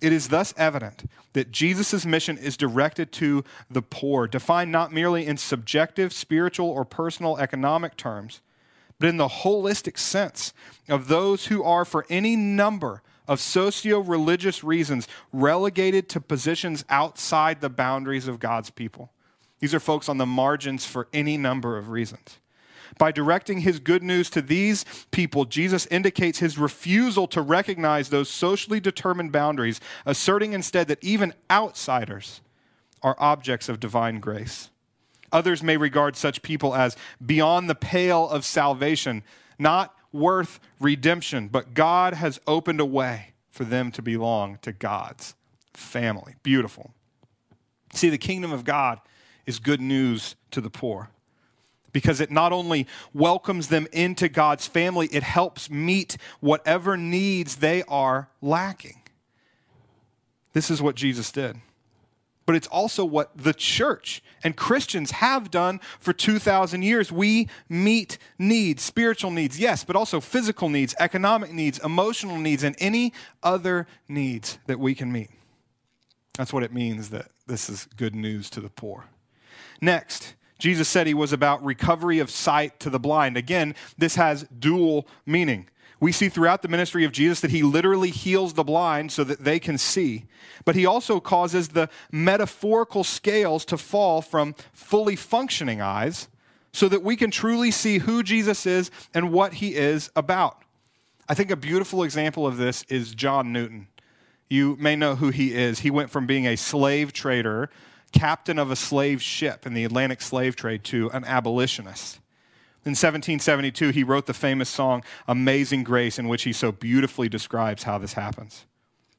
It 0.00 0.12
is 0.12 0.28
thus 0.28 0.54
evident 0.56 1.10
that 1.32 1.50
Jesus' 1.50 2.06
mission 2.06 2.38
is 2.38 2.56
directed 2.56 3.10
to 3.12 3.44
the 3.68 3.82
poor, 3.82 4.28
defined 4.28 4.70
not 4.70 4.92
merely 4.92 5.26
in 5.26 5.36
subjective, 5.36 6.12
spiritual, 6.12 6.68
or 6.68 6.84
personal 6.84 7.38
economic 7.38 7.96
terms, 7.96 8.40
but 9.00 9.08
in 9.08 9.16
the 9.16 9.28
holistic 9.28 9.98
sense 9.98 10.52
of 10.88 11.08
those 11.08 11.46
who 11.46 11.62
are, 11.62 11.84
for 11.84 12.06
any 12.08 12.36
number 12.36 13.02
of 13.28 13.40
socio 13.40 14.00
religious 14.00 14.64
reasons 14.64 15.06
relegated 15.32 16.08
to 16.08 16.20
positions 16.20 16.84
outside 16.88 17.60
the 17.60 17.68
boundaries 17.68 18.26
of 18.26 18.40
God's 18.40 18.70
people. 18.70 19.12
These 19.60 19.74
are 19.74 19.80
folks 19.80 20.08
on 20.08 20.18
the 20.18 20.26
margins 20.26 20.86
for 20.86 21.08
any 21.12 21.36
number 21.36 21.76
of 21.76 21.90
reasons. 21.90 22.38
By 22.96 23.12
directing 23.12 23.60
his 23.60 23.80
good 23.80 24.02
news 24.02 24.30
to 24.30 24.40
these 24.40 24.84
people, 25.10 25.44
Jesus 25.44 25.86
indicates 25.86 26.38
his 26.38 26.56
refusal 26.56 27.26
to 27.28 27.42
recognize 27.42 28.08
those 28.08 28.30
socially 28.30 28.80
determined 28.80 29.30
boundaries, 29.30 29.80
asserting 30.06 30.54
instead 30.54 30.88
that 30.88 31.04
even 31.04 31.34
outsiders 31.50 32.40
are 33.02 33.16
objects 33.18 33.68
of 33.68 33.78
divine 33.78 34.20
grace. 34.20 34.70
Others 35.30 35.62
may 35.62 35.76
regard 35.76 36.16
such 36.16 36.42
people 36.42 36.74
as 36.74 36.96
beyond 37.24 37.68
the 37.68 37.74
pale 37.74 38.28
of 38.28 38.44
salvation, 38.44 39.22
not 39.58 39.94
worth 40.12 40.60
redemption, 40.80 41.48
but 41.48 41.74
God 41.74 42.14
has 42.14 42.40
opened 42.46 42.80
a 42.80 42.84
way 42.84 43.32
for 43.50 43.64
them 43.64 43.90
to 43.92 44.02
belong 44.02 44.58
to 44.62 44.72
God's 44.72 45.34
family. 45.74 46.36
Beautiful. 46.42 46.92
See, 47.92 48.08
the 48.08 48.18
kingdom 48.18 48.52
of 48.52 48.64
God 48.64 49.00
is 49.46 49.58
good 49.58 49.80
news 49.80 50.36
to 50.50 50.60
the 50.60 50.70
poor 50.70 51.10
because 51.92 52.20
it 52.20 52.30
not 52.30 52.52
only 52.52 52.86
welcomes 53.14 53.68
them 53.68 53.86
into 53.92 54.28
God's 54.28 54.66
family, 54.66 55.08
it 55.10 55.22
helps 55.22 55.70
meet 55.70 56.16
whatever 56.40 56.96
needs 56.96 57.56
they 57.56 57.82
are 57.84 58.28
lacking. 58.42 59.02
This 60.52 60.70
is 60.70 60.82
what 60.82 60.94
Jesus 60.94 61.32
did 61.32 61.56
but 62.48 62.56
it's 62.56 62.66
also 62.68 63.04
what 63.04 63.30
the 63.36 63.52
church 63.52 64.22
and 64.42 64.56
Christians 64.56 65.10
have 65.10 65.50
done 65.50 65.80
for 66.00 66.14
2,000 66.14 66.80
years. 66.80 67.12
We 67.12 67.46
meet 67.68 68.16
needs, 68.38 68.82
spiritual 68.82 69.30
needs, 69.30 69.60
yes, 69.60 69.84
but 69.84 69.96
also 69.96 70.18
physical 70.18 70.70
needs, 70.70 70.94
economic 70.98 71.52
needs, 71.52 71.78
emotional 71.80 72.38
needs, 72.38 72.62
and 72.62 72.74
any 72.78 73.12
other 73.42 73.86
needs 74.08 74.58
that 74.66 74.80
we 74.80 74.94
can 74.94 75.12
meet. 75.12 75.28
That's 76.38 76.50
what 76.50 76.62
it 76.62 76.72
means 76.72 77.10
that 77.10 77.26
this 77.46 77.68
is 77.68 77.86
good 77.98 78.14
news 78.14 78.48
to 78.48 78.62
the 78.62 78.70
poor. 78.70 79.04
Next, 79.82 80.34
Jesus 80.58 80.88
said 80.88 81.06
he 81.06 81.12
was 81.12 81.34
about 81.34 81.62
recovery 81.62 82.18
of 82.18 82.30
sight 82.30 82.80
to 82.80 82.88
the 82.88 82.98
blind. 82.98 83.36
Again, 83.36 83.74
this 83.98 84.14
has 84.14 84.44
dual 84.58 85.06
meaning. 85.26 85.68
We 86.00 86.12
see 86.12 86.28
throughout 86.28 86.62
the 86.62 86.68
ministry 86.68 87.04
of 87.04 87.12
Jesus 87.12 87.40
that 87.40 87.50
he 87.50 87.62
literally 87.62 88.10
heals 88.10 88.54
the 88.54 88.62
blind 88.62 89.10
so 89.10 89.24
that 89.24 89.44
they 89.44 89.58
can 89.58 89.78
see. 89.78 90.26
But 90.64 90.76
he 90.76 90.86
also 90.86 91.18
causes 91.18 91.68
the 91.68 91.88
metaphorical 92.12 93.02
scales 93.02 93.64
to 93.66 93.76
fall 93.76 94.22
from 94.22 94.54
fully 94.72 95.16
functioning 95.16 95.80
eyes 95.80 96.28
so 96.72 96.88
that 96.88 97.02
we 97.02 97.16
can 97.16 97.30
truly 97.30 97.70
see 97.70 97.98
who 97.98 98.22
Jesus 98.22 98.64
is 98.66 98.90
and 99.12 99.32
what 99.32 99.54
he 99.54 99.74
is 99.74 100.10
about. 100.14 100.62
I 101.28 101.34
think 101.34 101.50
a 101.50 101.56
beautiful 101.56 102.04
example 102.04 102.46
of 102.46 102.56
this 102.56 102.84
is 102.88 103.14
John 103.14 103.52
Newton. 103.52 103.88
You 104.48 104.76
may 104.76 104.96
know 104.96 105.16
who 105.16 105.30
he 105.30 105.54
is. 105.54 105.80
He 105.80 105.90
went 105.90 106.10
from 106.10 106.26
being 106.26 106.46
a 106.46 106.56
slave 106.56 107.12
trader, 107.12 107.68
captain 108.12 108.58
of 108.58 108.70
a 108.70 108.76
slave 108.76 109.20
ship 109.20 109.66
in 109.66 109.74
the 109.74 109.84
Atlantic 109.84 110.22
slave 110.22 110.56
trade, 110.56 110.84
to 110.84 111.10
an 111.10 111.24
abolitionist. 111.24 112.20
In 112.84 112.92
1772, 112.92 113.90
he 113.90 114.04
wrote 114.04 114.26
the 114.26 114.34
famous 114.34 114.68
song 114.68 115.02
Amazing 115.26 115.84
Grace, 115.84 116.18
in 116.18 116.28
which 116.28 116.44
he 116.44 116.52
so 116.52 116.72
beautifully 116.72 117.28
describes 117.28 117.82
how 117.82 117.98
this 117.98 118.14
happens. 118.14 118.66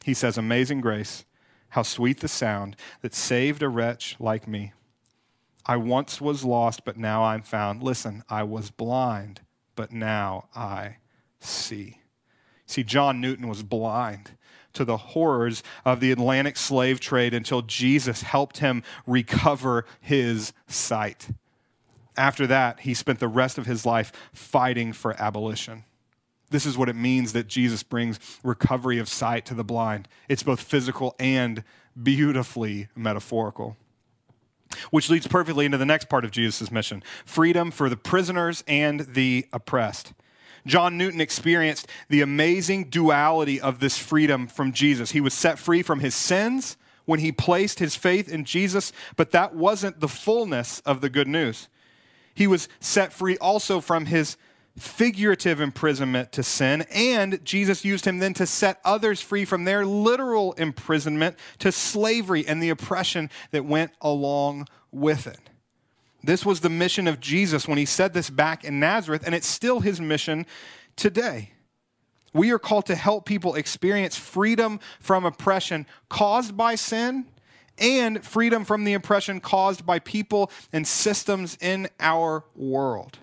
He 0.04 0.14
says, 0.14 0.38
Amazing 0.38 0.82
Grace, 0.82 1.26
how 1.70 1.84
sweet 1.84 2.22
the 2.22 2.28
sound 2.28 2.76
that 3.02 3.14
saved 3.14 3.62
a 3.62 3.70
wretch 3.70 4.16
like 4.20 4.48
me. 4.48 4.74
I 5.66 5.78
once 5.78 6.20
was 6.20 6.44
lost, 6.44 6.84
but 6.84 6.98
now 6.98 7.24
I'm 7.24 7.44
found. 7.44 7.84
Listen, 7.84 8.24
I 8.30 8.44
was 8.44 8.72
blind, 8.72 9.42
but 9.76 9.92
now 9.92 10.48
I 10.56 10.98
see. 11.40 12.00
See, 12.66 12.84
John 12.84 13.22
Newton 13.22 13.48
was 13.48 13.62
blind 13.62 14.32
to 14.74 14.86
the 14.86 14.98
horrors 14.98 15.64
of 15.86 16.00
the 16.00 16.12
Atlantic 16.12 16.56
slave 16.58 17.00
trade 17.00 17.34
until 17.34 17.62
Jesus 17.62 18.22
helped 18.22 18.60
him 18.60 18.84
recover 19.06 19.86
his 20.00 20.54
sight. 20.68 21.30
After 22.20 22.46
that, 22.48 22.82
he 22.82 22.94
spent 22.94 23.22
the 23.22 23.30
rest 23.30 23.58
of 23.58 23.66
his 23.66 23.86
life 23.86 24.12
fighting 24.34 24.92
for 24.92 25.16
abolition. 25.22 25.86
This 26.50 26.66
is 26.66 26.78
what 26.78 26.90
it 26.90 26.96
means 26.98 27.32
that 27.32 27.48
Jesus 27.48 27.82
brings 27.82 28.20
recovery 28.44 29.00
of 29.00 29.08
sight 29.08 29.46
to 29.46 29.54
the 29.54 29.64
blind. 29.64 30.10
It's 30.28 30.44
both 30.44 30.60
physical 30.60 31.16
and 31.18 31.64
beautifully 32.04 32.90
metaphorical. 32.94 33.78
Which 34.92 35.10
leads 35.10 35.28
perfectly 35.28 35.66
into 35.66 35.78
the 35.78 35.86
next 35.86 36.10
part 36.10 36.26
of 36.26 36.32
Jesus' 36.32 36.70
mission 36.70 37.04
freedom 37.24 37.72
for 37.72 37.88
the 37.88 37.96
prisoners 37.96 38.66
and 38.68 39.00
the 39.00 39.48
oppressed. 39.54 40.12
John 40.66 40.98
Newton 40.98 41.22
experienced 41.22 41.88
the 42.10 42.20
amazing 42.20 42.90
duality 42.90 43.62
of 43.62 43.80
this 43.80 43.98
freedom 43.98 44.48
from 44.48 44.74
Jesus. 44.74 45.12
He 45.12 45.22
was 45.22 45.34
set 45.34 45.58
free 45.58 45.84
from 45.84 46.02
his 46.02 46.16
sins 46.16 46.76
when 47.06 47.22
he 47.22 47.32
placed 47.32 47.80
his 47.80 47.96
faith 47.96 48.28
in 48.28 48.44
Jesus, 48.44 48.92
but 49.16 49.32
that 49.32 49.56
wasn't 49.56 50.02
the 50.02 50.10
fullness 50.10 50.82
of 50.82 51.00
the 51.00 51.10
good 51.10 51.30
news. 51.30 51.70
He 52.40 52.48
was 52.48 52.70
set 52.80 53.12
free 53.12 53.38
also 53.40 53.82
from 53.82 54.06
his 54.06 54.38
figurative 54.78 55.60
imprisonment 55.60 56.32
to 56.32 56.42
sin, 56.42 56.86
and 56.90 57.44
Jesus 57.44 57.84
used 57.84 58.06
him 58.06 58.20
then 58.20 58.34
to 58.36 58.46
set 58.46 58.80
others 58.86 59.20
free 59.20 59.44
from 59.44 59.66
their 59.66 59.86
literal 59.86 60.54
imprisonment 60.54 61.36
to 61.58 61.70
slavery 61.74 62.48
and 62.48 62.64
the 62.64 62.70
oppression 62.70 63.30
that 63.52 63.66
went 63.66 63.92
along 64.00 64.70
with 64.90 65.28
it. 65.28 65.50
This 66.24 66.46
was 66.46 66.62
the 66.62 66.70
mission 66.70 67.10
of 67.10 67.20
Jesus 67.20 67.68
when 67.68 67.78
he 67.78 67.84
said 67.84 68.14
this 68.14 68.30
back 68.30 68.64
in 68.64 68.80
Nazareth, 68.80 69.24
and 69.26 69.36
it's 69.36 69.46
still 69.46 69.82
his 69.82 70.00
mission 70.00 70.46
today. 70.96 71.52
We 72.32 72.52
are 72.52 72.60
called 72.60 72.86
to 72.86 72.96
help 72.96 73.26
people 73.26 73.56
experience 73.56 74.16
freedom 74.16 74.80
from 75.02 75.26
oppression 75.26 75.86
caused 76.08 76.56
by 76.56 76.76
sin 76.76 77.26
and 77.80 78.24
freedom 78.24 78.66
from 78.66 78.84
the 78.84 78.94
oppression 78.94 79.40
caused 79.40 79.86
by 79.86 80.00
people 80.00 80.52
and 80.72 80.88
systems 80.88 81.58
in 81.62 81.90
our 82.00 82.44
world. 82.56 83.20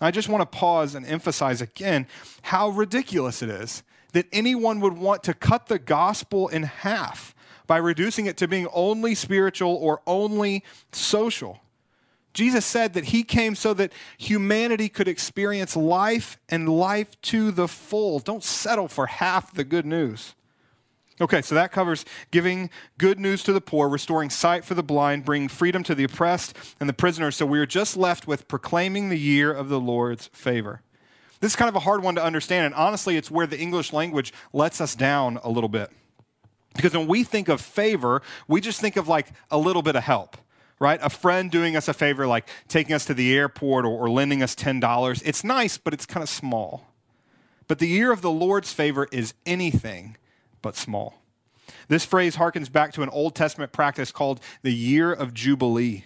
I 0.00 0.10
just 0.10 0.28
want 0.28 0.42
to 0.42 0.58
pause 0.58 0.94
and 0.94 1.06
emphasize 1.06 1.60
again 1.60 2.06
how 2.42 2.68
ridiculous 2.70 3.42
it 3.42 3.48
is 3.48 3.82
that 4.12 4.26
anyone 4.32 4.80
would 4.80 4.96
want 4.96 5.22
to 5.24 5.34
cut 5.34 5.66
the 5.66 5.78
gospel 5.78 6.48
in 6.48 6.62
half 6.62 7.34
by 7.66 7.76
reducing 7.76 8.26
it 8.26 8.36
to 8.38 8.48
being 8.48 8.68
only 8.72 9.14
spiritual 9.14 9.74
or 9.74 10.02
only 10.06 10.62
social. 10.92 11.60
Jesus 12.32 12.66
said 12.66 12.94
that 12.94 13.06
he 13.06 13.22
came 13.22 13.54
so 13.54 13.72
that 13.74 13.92
humanity 14.18 14.88
could 14.88 15.08
experience 15.08 15.76
life 15.76 16.36
and 16.48 16.68
life 16.68 17.20
to 17.22 17.50
the 17.50 17.68
full. 17.68 18.18
Don't 18.18 18.42
settle 18.42 18.88
for 18.88 19.06
half 19.06 19.54
the 19.54 19.64
good 19.64 19.86
news. 19.86 20.34
Okay, 21.20 21.42
so 21.42 21.54
that 21.54 21.70
covers 21.70 22.04
giving 22.32 22.70
good 22.98 23.20
news 23.20 23.44
to 23.44 23.52
the 23.52 23.60
poor, 23.60 23.88
restoring 23.88 24.30
sight 24.30 24.64
for 24.64 24.74
the 24.74 24.82
blind, 24.82 25.24
bringing 25.24 25.48
freedom 25.48 25.84
to 25.84 25.94
the 25.94 26.04
oppressed 26.04 26.56
and 26.80 26.88
the 26.88 26.92
prisoners. 26.92 27.36
So 27.36 27.46
we 27.46 27.60
are 27.60 27.66
just 27.66 27.96
left 27.96 28.26
with 28.26 28.48
proclaiming 28.48 29.10
the 29.10 29.18
year 29.18 29.52
of 29.52 29.68
the 29.68 29.78
Lord's 29.78 30.26
favor. 30.32 30.82
This 31.38 31.52
is 31.52 31.56
kind 31.56 31.68
of 31.68 31.76
a 31.76 31.80
hard 31.80 32.02
one 32.02 32.16
to 32.16 32.24
understand, 32.24 32.66
and 32.66 32.74
honestly, 32.74 33.16
it's 33.16 33.30
where 33.30 33.46
the 33.46 33.58
English 33.58 33.92
language 33.92 34.32
lets 34.52 34.80
us 34.80 34.96
down 34.96 35.38
a 35.44 35.50
little 35.50 35.68
bit. 35.68 35.90
Because 36.74 36.94
when 36.94 37.06
we 37.06 37.22
think 37.22 37.48
of 37.48 37.60
favor, 37.60 38.20
we 38.48 38.60
just 38.60 38.80
think 38.80 38.96
of 38.96 39.06
like 39.06 39.28
a 39.52 39.58
little 39.58 39.82
bit 39.82 39.94
of 39.94 40.02
help, 40.02 40.36
right? 40.80 40.98
A 41.00 41.10
friend 41.10 41.48
doing 41.48 41.76
us 41.76 41.86
a 41.86 41.94
favor, 41.94 42.26
like 42.26 42.48
taking 42.66 42.92
us 42.92 43.04
to 43.04 43.14
the 43.14 43.36
airport 43.36 43.84
or, 43.84 43.90
or 43.90 44.10
lending 44.10 44.42
us 44.42 44.56
$10. 44.56 45.22
It's 45.24 45.44
nice, 45.44 45.78
but 45.78 45.94
it's 45.94 46.06
kind 46.06 46.22
of 46.24 46.28
small. 46.28 46.88
But 47.68 47.78
the 47.78 47.86
year 47.86 48.10
of 48.10 48.20
the 48.20 48.32
Lord's 48.32 48.72
favor 48.72 49.06
is 49.12 49.34
anything 49.46 50.16
but 50.64 50.74
small. 50.76 51.22
This 51.88 52.06
phrase 52.06 52.36
harkens 52.36 52.72
back 52.72 52.94
to 52.94 53.02
an 53.02 53.10
Old 53.10 53.34
Testament 53.34 53.70
practice 53.70 54.10
called 54.10 54.40
the 54.62 54.72
year 54.72 55.12
of 55.12 55.34
Jubilee. 55.34 56.04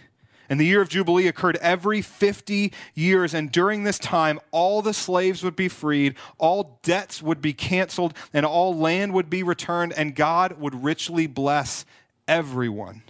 And 0.49 0.59
the 0.59 0.67
year 0.67 0.83
of 0.83 0.89
Jubilee 0.89 1.29
occurred 1.29 1.57
every 1.59 2.03
50 2.03 2.73
years. 2.95 3.35
And 3.35 3.53
during 3.53 3.85
this 3.85 4.01
time, 4.01 4.41
all 4.51 4.83
the 4.83 4.93
slaves 4.93 5.45
would 5.45 5.55
be 5.55 5.69
freed, 5.69 6.17
all 6.39 6.81
debts 6.83 7.23
would 7.23 7.41
be 7.41 7.53
canceled, 7.53 8.15
and 8.33 8.45
all 8.45 8.77
land 8.77 9.13
would 9.13 9.31
be 9.31 9.45
returned, 9.45 9.93
and 9.93 10.17
God 10.17 10.59
would 10.59 10.83
richly 10.83 11.29
bless 11.29 11.85
everyone. 12.27 13.03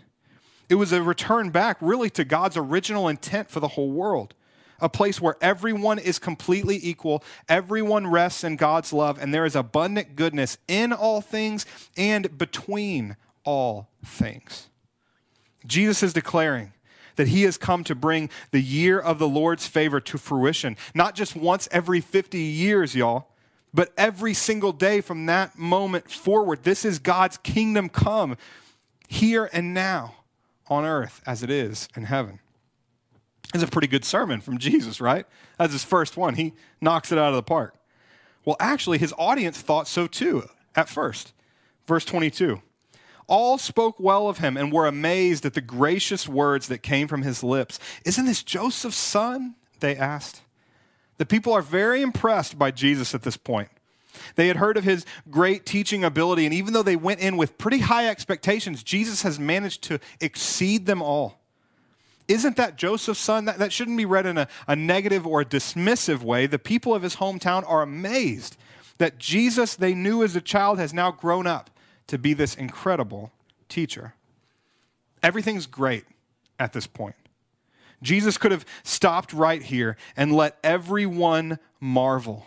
It 0.69 0.75
was 0.75 0.93
a 0.93 1.03
return 1.03 1.49
back, 1.49 1.79
really, 1.81 2.11
to 2.11 2.25
God's 2.25 2.59
original 2.59 3.09
intent 3.09 3.51
for 3.51 3.61
the 3.61 3.69
whole 3.69 3.91
world 3.91 4.35
a 4.81 4.89
place 4.89 5.21
where 5.21 5.37
everyone 5.41 5.99
is 5.99 6.19
completely 6.19 6.79
equal, 6.83 7.23
everyone 7.49 8.07
rests 8.07 8.45
in 8.45 8.57
God's 8.57 8.93
love, 8.93 9.19
and 9.21 9.33
there 9.33 9.45
is 9.45 9.57
abundant 9.57 10.17
goodness 10.17 10.59
in 10.69 10.93
all 10.93 11.21
things 11.21 11.67
and 11.97 12.37
between 12.39 13.17
all 13.45 13.89
things. 14.05 14.69
Jesus 15.67 16.03
is 16.03 16.13
declaring 16.13 16.73
that 17.17 17.29
he 17.29 17.43
has 17.43 17.59
come 17.59 17.83
to 17.85 17.95
bring 17.95 18.31
the 18.53 18.61
year 18.61 18.99
of 18.99 19.19
the 19.19 19.29
Lord's 19.29 19.67
favor 19.67 20.01
to 20.01 20.19
fruition, 20.19 20.77
not 20.95 21.15
just 21.15 21.35
once 21.35 21.69
every 21.73 22.01
50 22.01 22.39
years, 22.39 22.95
y'all, 22.95 23.29
but 23.75 23.93
every 23.99 24.33
single 24.33 24.73
day 24.73 25.01
from 25.01 25.27
that 25.27 25.59
moment 25.59 26.11
forward. 26.11 26.63
This 26.63 26.85
is 26.85 26.99
God's 26.99 27.37
kingdom 27.39 27.89
come 27.89 28.37
here 29.09 29.51
and 29.53 29.75
now 29.75 30.15
on 30.69 30.85
earth 30.85 31.21
as 31.27 31.43
it 31.43 31.51
is 31.51 31.89
in 31.97 32.05
heaven. 32.05 32.39
It's 33.55 33.63
a 33.63 33.69
pretty 33.69 33.89
good 33.89 34.05
sermon 34.05 34.41
from 34.41 34.59
Jesus, 34.59 35.01
right? 35.01 35.27
That's 35.59 35.73
his 35.73 35.85
first 35.85 36.17
one. 36.17 36.35
He 36.35 36.53
knocks 36.81 37.13
it 37.13 37.19
out 37.19 37.31
of 37.31 37.37
the 37.37 37.43
park. 37.43 37.75
Well, 38.45 38.57
actually, 38.61 38.99
his 38.99 39.15
audience 39.19 39.61
thought 39.61 39.89
so 39.89 40.07
too 40.07 40.49
at 40.75 40.89
first. 40.89 41.33
Verse 41.87 42.05
22 42.05 42.61
all 43.29 43.59
spoke 43.59 44.01
well 44.01 44.27
of 44.29 44.39
him 44.39 44.57
and 44.57 44.73
were 44.73 44.87
amazed 44.87 45.45
at 45.45 45.55
the 45.55 45.61
gracious 45.61 46.27
words 46.27 46.67
that 46.69 46.79
came 46.79 47.07
from 47.07 47.23
his 47.23 47.45
lips. 47.45 47.79
Isn't 48.05 48.25
this 48.25 48.43
Joseph's 48.43 48.97
son? 48.97 49.55
They 49.81 49.95
asked. 49.95 50.41
The 51.19 51.27
people 51.27 51.53
are 51.53 51.63
very 51.63 52.01
impressed 52.01 52.59
by 52.59 52.71
Jesus 52.71 53.15
at 53.15 53.23
this 53.23 53.37
point. 53.37 53.69
They 54.35 54.49
had 54.49 54.57
heard 54.57 54.77
of 54.77 54.85
his 54.85 55.05
great 55.31 55.67
teaching 55.67 56.03
ability, 56.03 56.45
and 56.47 56.55
even 56.55 56.73
though 56.73 56.83
they 56.83 56.97
went 56.97 57.21
in 57.21 57.37
with 57.37 57.59
pretty 57.59 57.79
high 57.81 58.09
expectations, 58.09 58.83
Jesus 58.83 59.23
has 59.23 59.39
managed 59.39 59.83
to 59.83 60.01
exceed 60.21 60.87
them 60.87 61.03
all. 61.03 61.38
Isn't 62.29 62.57
that 62.57 62.77
Joseph's 62.77 63.19
son? 63.19 63.47
That, 63.47 63.59
that 63.59 63.73
shouldn't 63.73 63.97
be 63.97 64.05
read 64.05 64.27
in 64.27 64.37
a, 64.37 64.49
a 64.67 64.77
negative 64.77 65.27
or 65.27 65.41
a 65.41 65.45
dismissive 65.45 66.23
way. 66.23 66.47
The 66.47 66.59
people 66.59 66.95
of 66.95 67.03
his 67.03 67.17
hometown 67.17 67.69
are 67.69 67.83
amazed 67.83 68.57
that 68.99 69.19
Jesus 69.19 69.75
they 69.75 69.95
knew 69.95 70.23
as 70.23 70.37
a 70.37 70.41
child 70.41 70.79
has 70.79 70.93
now 70.93 71.11
grown 71.11 71.47
up 71.47 71.71
to 72.09 72.19
be 72.19 72.35
this 72.35 72.55
incredible 72.55 73.33
teacher. 73.69 74.15
Everything's 75.23 75.67
great 75.67 76.05
at 76.59 76.73
this 76.73 76.87
point. 76.87 77.17
Jesus 78.03 78.39
could 78.39 78.53
have 78.53 78.67
stopped 78.83 79.33
right 79.33 79.63
here 79.63 79.97
and 80.17 80.33
let 80.33 80.59
everyone 80.63 81.59
marvel. 81.81 82.47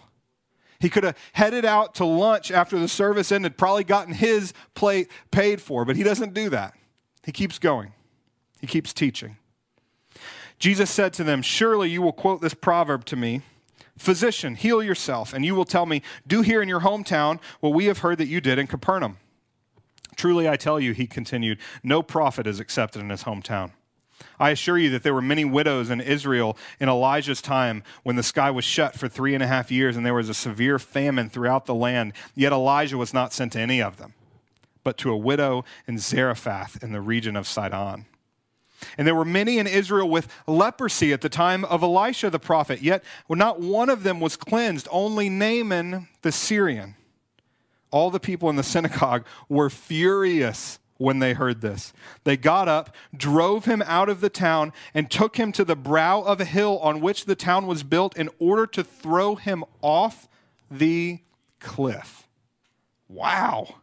He 0.80 0.90
could 0.90 1.04
have 1.04 1.18
headed 1.34 1.66
out 1.66 1.96
to 1.96 2.06
lunch 2.06 2.52
after 2.52 2.80
the 2.80 2.88
service 2.88 3.32
ended, 3.32 3.58
probably 3.58 3.84
gotten 3.84 4.14
his 4.14 4.54
plate 4.74 5.10
paid 5.30 5.62
for, 5.62 5.86
but 5.86 5.96
he 5.96 6.04
doesn't 6.04 6.34
do 6.34 6.50
that. 6.50 6.74
He 7.24 7.32
keeps 7.32 7.60
going, 7.60 7.94
he 8.60 8.68
keeps 8.68 8.94
teaching. 8.94 9.38
Jesus 10.62 10.92
said 10.92 11.12
to 11.14 11.24
them, 11.24 11.42
Surely 11.42 11.90
you 11.90 12.04
will 12.04 12.14
quote 12.14 12.40
this 12.40 12.54
proverb 12.54 13.04
to 13.06 13.16
me 13.16 13.42
Physician, 13.98 14.56
heal 14.56 14.82
yourself, 14.82 15.34
and 15.34 15.44
you 15.44 15.56
will 15.56 15.66
tell 15.66 15.88
me, 15.88 16.04
Do 16.26 16.44
here 16.44 16.62
in 16.62 16.70
your 16.70 16.82
hometown 16.82 17.40
what 17.62 17.74
we 17.74 17.86
have 17.86 18.00
heard 18.00 18.20
that 18.20 18.28
you 18.28 18.40
did 18.40 18.60
in 18.60 18.68
Capernaum. 18.68 19.18
Truly 20.16 20.48
I 20.48 20.58
tell 20.58 20.80
you, 20.80 20.94
he 20.94 21.08
continued, 21.08 21.58
no 21.82 22.04
prophet 22.04 22.46
is 22.46 22.60
accepted 22.60 23.00
in 23.00 23.10
his 23.10 23.24
hometown. 23.24 23.72
I 24.40 24.52
assure 24.52 24.78
you 24.78 24.92
that 24.92 25.02
there 25.02 25.16
were 25.16 25.22
many 25.22 25.44
widows 25.46 25.90
in 25.90 26.00
Israel 26.00 26.56
in 26.80 26.90
Elijah's 26.90 27.42
time 27.42 27.82
when 28.04 28.16
the 28.16 28.22
sky 28.22 28.52
was 28.52 28.64
shut 28.64 28.94
for 28.94 29.08
three 29.08 29.34
and 29.34 29.42
a 29.42 29.48
half 29.48 29.72
years 29.72 29.98
and 29.98 30.06
there 30.06 30.14
was 30.14 30.30
a 30.30 30.36
severe 30.36 30.78
famine 30.78 31.28
throughout 31.28 31.66
the 31.66 31.74
land. 31.74 32.14
Yet 32.36 32.54
Elijah 32.54 33.00
was 33.00 33.16
not 33.16 33.34
sent 33.34 33.54
to 33.54 33.60
any 33.60 33.82
of 33.82 33.98
them, 33.98 34.14
but 34.84 35.00
to 35.00 35.10
a 35.10 35.18
widow 35.18 35.66
in 35.88 35.98
Zarephath 35.98 36.84
in 36.84 36.92
the 36.92 37.02
region 37.02 37.36
of 37.36 37.48
Sidon. 37.48 38.06
And 38.98 39.08
there 39.08 39.16
were 39.16 39.26
many 39.26 39.58
in 39.58 39.68
Israel 39.68 40.10
with 40.10 40.28
leprosy 40.48 41.14
at 41.14 41.22
the 41.22 41.30
time 41.30 41.66
of 41.66 41.84
Elisha 41.84 42.30
the 42.30 42.40
prophet, 42.40 42.82
yet 42.82 43.04
not 43.30 43.60
one 43.60 43.90
of 43.90 44.04
them 44.04 44.20
was 44.20 44.36
cleansed, 44.36 44.88
only 44.92 45.30
Naaman 45.30 46.08
the 46.22 46.32
Syrian 46.32 46.96
all 47.92 48.10
the 48.10 48.20
people 48.20 48.50
in 48.50 48.56
the 48.56 48.64
synagogue 48.64 49.26
were 49.50 49.70
furious 49.70 50.80
when 50.98 51.20
they 51.20 51.34
heard 51.34 51.62
this. 51.62 51.94
They 52.24 52.38
got 52.38 52.68
up, 52.68 52.96
drove 53.16 53.66
him 53.66 53.84
out 53.86 54.08
of 54.08 54.22
the 54.22 54.30
town, 54.30 54.72
and 54.94 55.10
took 55.10 55.38
him 55.38 55.52
to 55.54 55.66
the 55.66 55.76
brow 55.76 56.22
of 56.22 56.40
a 56.40 56.46
hill 56.46 56.80
on 56.80 57.02
which 57.02 57.26
the 57.26 57.36
town 57.36 57.68
was 57.68 57.84
built 57.84 58.16
in 58.18 58.30
order 58.40 58.66
to 58.68 58.84
throw 58.84 59.36
him 59.36 59.64
off 59.82 60.28
the 60.70 61.20
cliff. 61.60 62.28
Wow. 63.10 63.76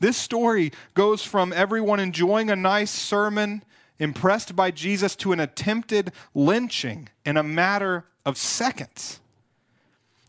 This 0.00 0.16
story 0.16 0.72
goes 0.94 1.22
from 1.22 1.52
everyone 1.52 2.00
enjoying 2.00 2.50
a 2.50 2.56
nice 2.56 2.90
sermon, 2.90 3.62
impressed 3.98 4.54
by 4.56 4.70
Jesus, 4.70 5.16
to 5.16 5.32
an 5.32 5.40
attempted 5.40 6.12
lynching 6.34 7.08
in 7.24 7.36
a 7.36 7.42
matter 7.42 8.04
of 8.24 8.36
seconds. 8.36 9.20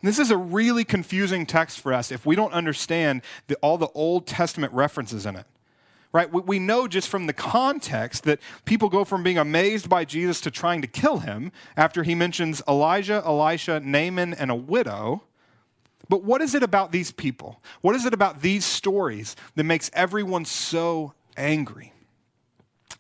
This 0.04 0.20
is 0.20 0.32
a 0.32 0.38
really 0.38 0.84
confusing 0.84 1.46
text 1.46 1.80
for 1.82 1.94
us 1.94 2.12
if 2.12 2.26
we 2.26 2.36
don't 2.36 2.54
understand 2.54 3.22
the, 3.48 3.56
all 3.56 3.78
the 3.78 3.90
Old 3.90 4.28
Testament 4.28 4.72
references 4.74 5.26
in 5.26 5.36
it. 5.36 5.46
Right? 6.14 6.32
We, 6.32 6.42
we 6.42 6.60
know 6.60 6.88
just 6.88 7.10
from 7.10 7.28
the 7.28 7.34
context 7.34 8.24
that 8.24 8.40
people 8.66 8.90
go 8.90 9.04
from 9.04 9.24
being 9.24 9.38
amazed 9.38 9.90
by 9.90 10.06
Jesus 10.06 10.40
to 10.42 10.52
trying 10.52 10.82
to 10.82 10.88
kill 10.88 11.20
him 11.20 11.52
after 11.76 12.04
he 12.04 12.16
mentions 12.16 12.62
Elijah, 12.68 13.22
Elisha, 13.26 13.80
Naaman, 13.82 14.34
and 14.34 14.50
a 14.50 14.56
widow. 14.56 15.24
But 16.10 16.24
what 16.24 16.42
is 16.42 16.56
it 16.56 16.64
about 16.64 16.92
these 16.92 17.12
people? 17.12 17.62
What 17.82 17.96
is 17.96 18.06
it 18.06 18.14
about 18.14 18.42
these 18.42 18.66
stories 18.66 19.36
that 19.56 19.66
makes 19.66 19.92
everyone 19.94 20.46
so 20.46 21.14
angry? 21.36 21.92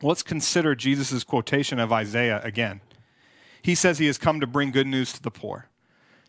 Let's 0.02 0.24
consider 0.24 0.76
Jesus' 0.76 1.24
quotation 1.24 1.80
of 1.80 1.92
Isaiah 1.92 2.42
again. 2.44 2.82
He 3.62 3.76
says 3.76 3.98
he 3.98 4.08
has 4.08 4.18
come 4.18 4.40
to 4.40 4.48
bring 4.48 4.72
good 4.72 4.88
news 4.88 5.12
to 5.14 5.22
the 5.22 5.32
poor 5.32 5.70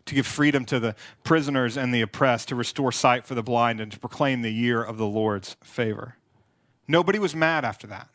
to 0.09 0.15
give 0.15 0.27
freedom 0.27 0.65
to 0.65 0.79
the 0.79 0.95
prisoners 1.23 1.77
and 1.77 1.93
the 1.93 2.01
oppressed, 2.01 2.49
to 2.49 2.55
restore 2.55 2.91
sight 2.91 3.25
for 3.25 3.35
the 3.35 3.43
blind, 3.43 3.79
and 3.79 3.91
to 3.91 3.99
proclaim 3.99 4.41
the 4.41 4.51
year 4.51 4.83
of 4.83 4.97
the 4.97 5.05
Lord's 5.05 5.55
favor. 5.63 6.15
Nobody 6.87 7.19
was 7.19 7.35
mad 7.35 7.63
after 7.63 7.87
that. 7.87 8.09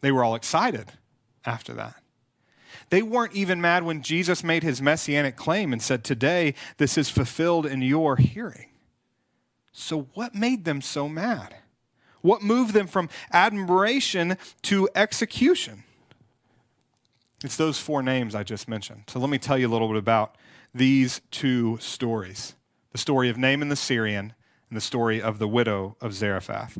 They 0.00 0.10
were 0.10 0.24
all 0.24 0.34
excited 0.34 0.92
after 1.44 1.74
that. 1.74 1.94
They 2.88 3.02
weren't 3.02 3.34
even 3.34 3.60
mad 3.60 3.84
when 3.84 4.02
Jesus 4.02 4.42
made 4.42 4.62
his 4.62 4.82
messianic 4.82 5.36
claim 5.36 5.72
and 5.72 5.82
said, 5.82 6.02
Today 6.02 6.54
this 6.78 6.96
is 6.96 7.10
fulfilled 7.10 7.66
in 7.66 7.82
your 7.82 8.16
hearing. 8.16 8.70
So, 9.72 10.08
what 10.14 10.34
made 10.34 10.64
them 10.64 10.80
so 10.80 11.08
mad? 11.08 11.54
What 12.22 12.42
moved 12.42 12.72
them 12.72 12.86
from 12.86 13.08
admiration 13.32 14.38
to 14.62 14.88
execution? 14.94 15.84
It's 17.44 17.56
those 17.56 17.78
four 17.78 18.02
names 18.02 18.34
I 18.34 18.44
just 18.44 18.68
mentioned. 18.68 19.04
So, 19.08 19.18
let 19.18 19.28
me 19.28 19.38
tell 19.38 19.58
you 19.58 19.68
a 19.68 19.72
little 19.72 19.88
bit 19.88 19.96
about 19.96 20.36
these 20.74 21.20
two 21.30 21.78
stories 21.80 22.54
the 22.92 22.98
story 22.98 23.30
of 23.30 23.38
Naaman 23.38 23.70
the 23.70 23.76
Syrian 23.76 24.34
and 24.68 24.76
the 24.76 24.80
story 24.80 25.20
of 25.20 25.38
the 25.38 25.48
widow 25.48 25.96
of 26.00 26.12
Zarephath. 26.12 26.78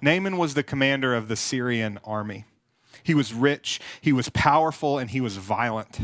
Naaman 0.00 0.36
was 0.36 0.54
the 0.54 0.62
commander 0.62 1.14
of 1.14 1.28
the 1.28 1.36
Syrian 1.36 1.98
army. 2.04 2.44
He 3.02 3.14
was 3.14 3.32
rich, 3.32 3.80
he 4.00 4.12
was 4.12 4.28
powerful, 4.28 4.98
and 4.98 5.10
he 5.10 5.20
was 5.20 5.36
violent. 5.36 6.00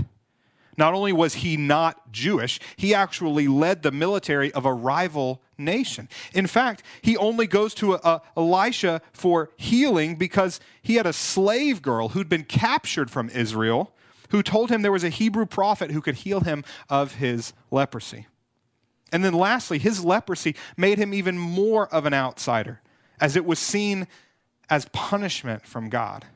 Not 0.77 0.95
only 0.95 1.13
was 1.13 1.35
he 1.35 1.57
not 1.57 2.13
Jewish, 2.13 2.61
he 2.77 2.95
actually 2.95 3.49
led 3.49 3.83
the 3.83 3.91
military 3.91 4.53
of 4.53 4.65
a 4.65 4.73
rival 4.73 5.43
nation. 5.61 6.09
In 6.35 6.47
fact, 6.47 6.83
he 7.03 7.17
only 7.17 7.47
goes 7.47 7.75
to 7.75 7.95
a, 7.95 8.01
a 8.03 8.23
Elisha 8.37 9.01
for 9.13 9.51
healing 9.57 10.17
because 10.17 10.61
he 10.83 10.97
had 10.97 11.07
a 11.07 11.13
slave 11.13 11.83
girl 11.83 12.11
who'd 12.11 12.29
been 12.29 12.45
captured 12.45 13.11
from 13.11 13.29
Israel 13.31 13.93
who 14.31 14.43
told 14.43 14.71
him 14.71 14.83
there 14.83 14.93
was 14.93 15.05
a 15.05 15.11
Hebrew 15.11 15.47
prophet 15.47 15.91
who 15.91 16.01
could 16.01 16.17
heal 16.17 16.41
him 16.41 16.65
of 16.89 17.17
his 17.17 17.53
leprosy. 17.71 18.27
And 19.13 19.25
then 19.25 19.35
lastly, 19.35 19.79
his 19.79 20.05
leprosy 20.05 20.55
made 20.77 20.99
him 20.99 21.13
even 21.13 21.37
more 21.37 21.89
of 21.89 22.07
an 22.07 22.15
outsider, 22.15 22.81
as 23.21 23.37
it 23.37 23.45
was 23.45 23.59
seen 23.59 24.07
as 24.69 24.87
punishment 24.93 25.67
from 25.67 25.89
God. 25.89 26.27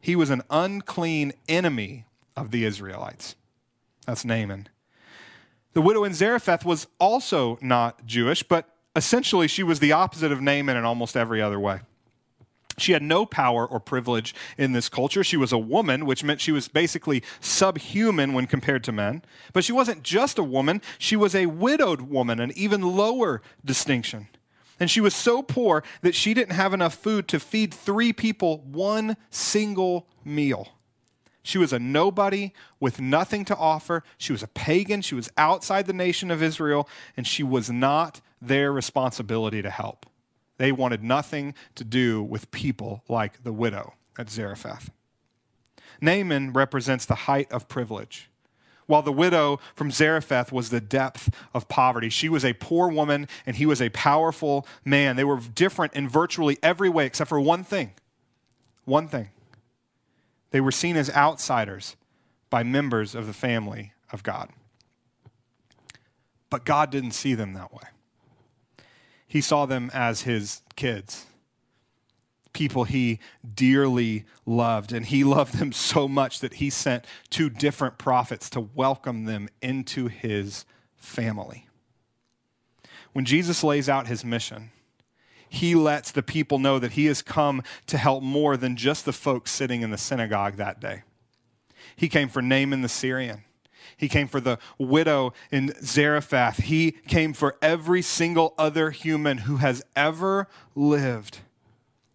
He 0.00 0.16
was 0.16 0.30
an 0.30 0.42
unclean 0.48 1.34
enemy 1.46 2.06
of 2.34 2.50
the 2.50 2.64
Israelites. 2.64 3.36
That's 4.06 4.24
Naaman. 4.24 4.68
The 5.72 5.82
widow 5.82 6.04
in 6.04 6.14
Zarephath 6.14 6.64
was 6.64 6.86
also 6.98 7.58
not 7.60 8.04
Jewish, 8.04 8.42
but 8.42 8.68
essentially 8.96 9.46
she 9.46 9.62
was 9.62 9.78
the 9.78 9.92
opposite 9.92 10.32
of 10.32 10.40
Naaman 10.40 10.76
in 10.76 10.84
almost 10.84 11.16
every 11.16 11.40
other 11.40 11.60
way. 11.60 11.80
She 12.78 12.92
had 12.92 13.02
no 13.02 13.26
power 13.26 13.66
or 13.66 13.78
privilege 13.78 14.34
in 14.56 14.72
this 14.72 14.88
culture. 14.88 15.22
She 15.22 15.36
was 15.36 15.52
a 15.52 15.58
woman, 15.58 16.06
which 16.06 16.24
meant 16.24 16.40
she 16.40 16.52
was 16.52 16.66
basically 16.66 17.22
subhuman 17.40 18.32
when 18.32 18.46
compared 18.46 18.82
to 18.84 18.92
men. 18.92 19.22
But 19.52 19.64
she 19.64 19.72
wasn't 19.72 20.02
just 20.02 20.38
a 20.38 20.42
woman, 20.44 20.80
she 20.98 21.14
was 21.14 21.34
a 21.34 21.46
widowed 21.46 22.02
woman, 22.02 22.40
an 22.40 22.52
even 22.56 22.80
lower 22.82 23.42
distinction. 23.64 24.28
And 24.78 24.90
she 24.90 25.02
was 25.02 25.14
so 25.14 25.42
poor 25.42 25.84
that 26.00 26.14
she 26.14 26.32
didn't 26.32 26.54
have 26.54 26.72
enough 26.72 26.94
food 26.94 27.28
to 27.28 27.38
feed 27.38 27.74
three 27.74 28.14
people 28.14 28.58
one 28.60 29.16
single 29.28 30.06
meal. 30.24 30.68
She 31.42 31.58
was 31.58 31.72
a 31.72 31.78
nobody 31.78 32.52
with 32.78 33.00
nothing 33.00 33.44
to 33.46 33.56
offer. 33.56 34.04
She 34.18 34.32
was 34.32 34.42
a 34.42 34.48
pagan. 34.48 35.02
She 35.02 35.14
was 35.14 35.30
outside 35.36 35.86
the 35.86 35.92
nation 35.92 36.30
of 36.30 36.42
Israel, 36.42 36.88
and 37.16 37.26
she 37.26 37.42
was 37.42 37.70
not 37.70 38.20
their 38.40 38.72
responsibility 38.72 39.62
to 39.62 39.70
help. 39.70 40.06
They 40.58 40.72
wanted 40.72 41.02
nothing 41.02 41.54
to 41.76 41.84
do 41.84 42.22
with 42.22 42.50
people 42.50 43.02
like 43.08 43.42
the 43.44 43.52
widow 43.52 43.94
at 44.18 44.28
Zarephath. 44.30 44.90
Naaman 46.00 46.52
represents 46.52 47.06
the 47.06 47.14
height 47.14 47.50
of 47.50 47.68
privilege, 47.68 48.30
while 48.86 49.02
the 49.02 49.12
widow 49.12 49.60
from 49.74 49.90
Zarephath 49.90 50.52
was 50.52 50.70
the 50.70 50.80
depth 50.80 51.34
of 51.54 51.68
poverty. 51.68 52.08
She 52.08 52.28
was 52.28 52.44
a 52.44 52.54
poor 52.54 52.88
woman 52.88 53.28
and 53.46 53.56
he 53.56 53.66
was 53.66 53.80
a 53.80 53.88
powerful 53.90 54.66
man. 54.84 55.16
They 55.16 55.24
were 55.24 55.38
different 55.38 55.94
in 55.94 56.08
virtually 56.08 56.58
every 56.62 56.88
way 56.88 57.06
except 57.06 57.28
for 57.28 57.40
one 57.40 57.64
thing. 57.64 57.92
One 58.84 59.08
thing. 59.08 59.30
They 60.50 60.60
were 60.60 60.72
seen 60.72 60.96
as 60.96 61.10
outsiders 61.10 61.96
by 62.48 62.62
members 62.62 63.14
of 63.14 63.26
the 63.26 63.32
family 63.32 63.92
of 64.12 64.22
God. 64.22 64.50
But 66.48 66.64
God 66.64 66.90
didn't 66.90 67.12
see 67.12 67.34
them 67.34 67.52
that 67.54 67.72
way 67.72 67.84
he 69.30 69.40
saw 69.40 69.64
them 69.64 69.92
as 69.94 70.22
his 70.22 70.60
kids, 70.74 71.24
people 72.52 72.82
he 72.82 73.20
dearly 73.54 74.24
loved. 74.44 74.92
And 74.92 75.06
he 75.06 75.22
loved 75.36 75.56
them 75.56 75.70
so 75.70 76.08
much 76.08 76.40
that 76.40 76.54
he 76.54 76.68
sent 76.68 77.06
two 77.30 77.48
different 77.48 77.96
prophets 77.96 78.50
to 78.50 78.60
welcome 78.60 79.26
them 79.26 79.48
into 79.62 80.08
his 80.08 80.64
family. 80.96 81.68
When 83.12 83.24
Jesus 83.24 83.62
lays 83.62 83.88
out 83.88 84.08
his 84.08 84.24
mission, 84.24 84.72
he 85.50 85.74
lets 85.74 86.12
the 86.12 86.22
people 86.22 86.58
know 86.58 86.78
that 86.78 86.92
he 86.92 87.06
has 87.06 87.20
come 87.20 87.62
to 87.88 87.98
help 87.98 88.22
more 88.22 88.56
than 88.56 88.76
just 88.76 89.04
the 89.04 89.12
folks 89.12 89.50
sitting 89.50 89.82
in 89.82 89.90
the 89.90 89.98
synagogue 89.98 90.56
that 90.56 90.80
day. 90.80 91.02
He 91.96 92.08
came 92.08 92.28
for 92.28 92.40
Naaman 92.40 92.82
the 92.82 92.88
Syrian. 92.88 93.42
He 93.96 94.08
came 94.08 94.28
for 94.28 94.40
the 94.40 94.58
widow 94.78 95.34
in 95.50 95.74
Zarephath. 95.84 96.58
He 96.58 96.92
came 96.92 97.34
for 97.34 97.56
every 97.60 98.00
single 98.00 98.54
other 98.56 98.92
human 98.92 99.38
who 99.38 99.56
has 99.56 99.82
ever 99.94 100.48
lived. 100.74 101.40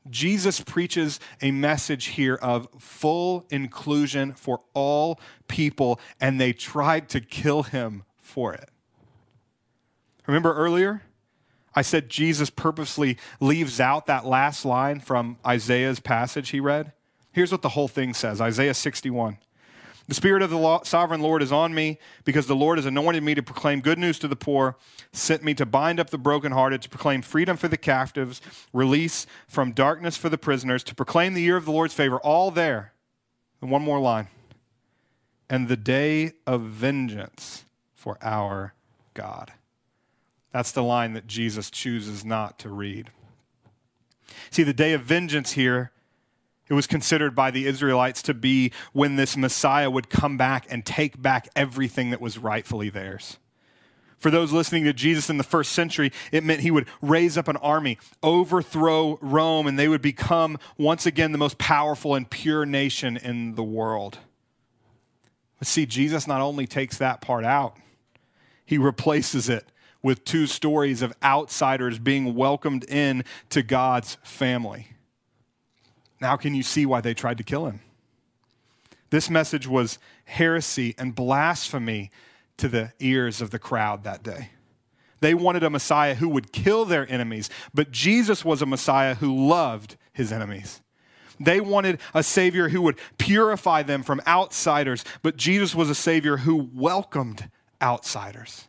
Jesus 0.09 0.61
preaches 0.61 1.19
a 1.41 1.51
message 1.51 2.05
here 2.05 2.35
of 2.35 2.67
full 2.79 3.45
inclusion 3.49 4.33
for 4.33 4.61
all 4.73 5.19
people, 5.47 5.99
and 6.21 6.39
they 6.39 6.53
tried 6.53 7.09
to 7.09 7.19
kill 7.19 7.63
him 7.63 8.03
for 8.21 8.53
it. 8.53 8.69
Remember 10.25 10.53
earlier? 10.53 11.01
I 11.75 11.81
said 11.81 12.09
Jesus 12.09 12.49
purposely 12.49 13.17
leaves 13.39 13.79
out 13.79 14.05
that 14.07 14.25
last 14.25 14.63
line 14.63 14.99
from 15.01 15.37
Isaiah's 15.45 15.99
passage 15.99 16.49
he 16.49 16.59
read. 16.59 16.93
Here's 17.31 17.51
what 17.51 17.61
the 17.61 17.69
whole 17.69 17.89
thing 17.89 18.13
says 18.13 18.39
Isaiah 18.39 18.73
61. 18.73 19.37
The 20.07 20.13
Spirit 20.13 20.43
of 20.43 20.51
the 20.51 20.79
sovereign 20.83 21.21
Lord 21.21 21.41
is 21.41 21.51
on 21.51 21.73
me 21.73 21.97
because 22.25 22.45
the 22.45 22.55
Lord 22.55 22.77
has 22.77 22.85
anointed 22.85 23.23
me 23.23 23.33
to 23.33 23.41
proclaim 23.41 23.81
good 23.81 23.97
news 23.97 24.19
to 24.19 24.27
the 24.27 24.35
poor, 24.35 24.77
sent 25.11 25.43
me 25.43 25.55
to 25.55 25.65
bind 25.65 25.99
up 25.99 26.11
the 26.11 26.19
brokenhearted, 26.19 26.83
to 26.83 26.89
proclaim 26.89 27.23
freedom 27.23 27.57
for 27.57 27.67
the 27.67 27.77
captives, 27.77 28.39
release 28.71 29.25
from 29.47 29.71
darkness 29.71 30.15
for 30.15 30.29
the 30.29 30.37
prisoners, 30.37 30.83
to 30.83 30.95
proclaim 30.95 31.33
the 31.33 31.41
year 31.41 31.57
of 31.57 31.65
the 31.65 31.71
Lord's 31.71 31.95
favor. 31.95 32.19
All 32.19 32.51
there. 32.51 32.93
And 33.61 33.71
one 33.71 33.81
more 33.81 33.99
line. 33.99 34.27
And 35.49 35.67
the 35.67 35.77
day 35.77 36.33
of 36.45 36.61
vengeance 36.61 37.65
for 37.95 38.19
our 38.21 38.75
God. 39.15 39.53
That's 40.55 40.71
the 40.71 40.83
line 40.83 41.11
that 41.15 41.27
Jesus 41.27 41.69
chooses 41.69 42.23
not 42.23 42.59
to 42.59 42.69
read. 42.69 43.09
See, 44.51 44.63
the 44.63 44.71
day 44.71 44.93
of 44.93 45.01
vengeance 45.01 45.51
here 45.51 45.91
it 46.69 46.73
was 46.73 46.87
considered 46.87 47.35
by 47.35 47.51
the 47.51 47.67
Israelites 47.67 48.21
to 48.21 48.33
be 48.33 48.71
when 48.93 49.17
this 49.17 49.35
Messiah 49.35 49.91
would 49.91 50.09
come 50.09 50.37
back 50.37 50.65
and 50.69 50.85
take 50.85 51.21
back 51.21 51.49
everything 51.57 52.09
that 52.11 52.21
was 52.21 52.37
rightfully 52.37 52.89
theirs. 52.89 53.37
For 54.17 54.31
those 54.31 54.53
listening 54.53 54.85
to 54.85 54.93
Jesus 54.93 55.29
in 55.29 55.37
the 55.37 55.43
first 55.43 55.73
century, 55.73 56.13
it 56.31 56.45
meant 56.45 56.61
he 56.61 56.71
would 56.71 56.87
raise 57.01 57.37
up 57.37 57.49
an 57.49 57.57
army, 57.57 57.97
overthrow 58.23 59.19
Rome, 59.21 59.67
and 59.67 59.77
they 59.77 59.89
would 59.89 60.01
become 60.01 60.57
once 60.77 61.05
again 61.05 61.33
the 61.33 61.37
most 61.37 61.57
powerful 61.57 62.15
and 62.15 62.29
pure 62.29 62.65
nation 62.65 63.17
in 63.17 63.55
the 63.55 63.63
world. 63.63 64.19
But 65.59 65.67
see, 65.67 65.85
Jesus 65.85 66.27
not 66.27 66.39
only 66.39 66.65
takes 66.65 66.97
that 66.99 67.19
part 67.19 67.43
out, 67.43 67.75
he 68.65 68.77
replaces 68.77 69.49
it 69.49 69.69
with 70.05 70.23
two 70.23 70.45
stories 70.45 71.01
of 71.01 71.11
outsiders 71.23 71.97
being 71.97 72.35
welcomed 72.35 72.83
in 72.87 73.23
to 73.49 73.63
God's 73.63 74.19
family. 74.21 74.89
Now, 76.21 76.35
can 76.37 76.53
you 76.53 76.61
see 76.61 76.85
why 76.85 77.01
they 77.01 77.15
tried 77.15 77.39
to 77.39 77.43
kill 77.43 77.65
him? 77.65 77.79
This 79.09 79.31
message 79.31 79.67
was 79.67 79.97
heresy 80.25 80.93
and 80.99 81.15
blasphemy 81.15 82.11
to 82.57 82.67
the 82.67 82.93
ears 82.99 83.41
of 83.41 83.49
the 83.49 83.57
crowd 83.57 84.03
that 84.03 84.21
day. 84.21 84.49
They 85.21 85.33
wanted 85.33 85.63
a 85.63 85.71
Messiah 85.71 86.13
who 86.13 86.29
would 86.29 86.51
kill 86.51 86.85
their 86.85 87.11
enemies, 87.11 87.49
but 87.73 87.89
Jesus 87.89 88.45
was 88.45 88.61
a 88.61 88.67
Messiah 88.67 89.15
who 89.15 89.47
loved 89.47 89.97
his 90.13 90.31
enemies. 90.31 90.83
They 91.39 91.59
wanted 91.59 91.99
a 92.13 92.21
Savior 92.21 92.69
who 92.69 92.83
would 92.83 92.99
purify 93.17 93.81
them 93.81 94.03
from 94.03 94.21
outsiders, 94.27 95.03
but 95.23 95.35
Jesus 95.35 95.73
was 95.73 95.89
a 95.89 95.95
Savior 95.95 96.37
who 96.37 96.69
welcomed 96.75 97.49
outsiders. 97.81 98.67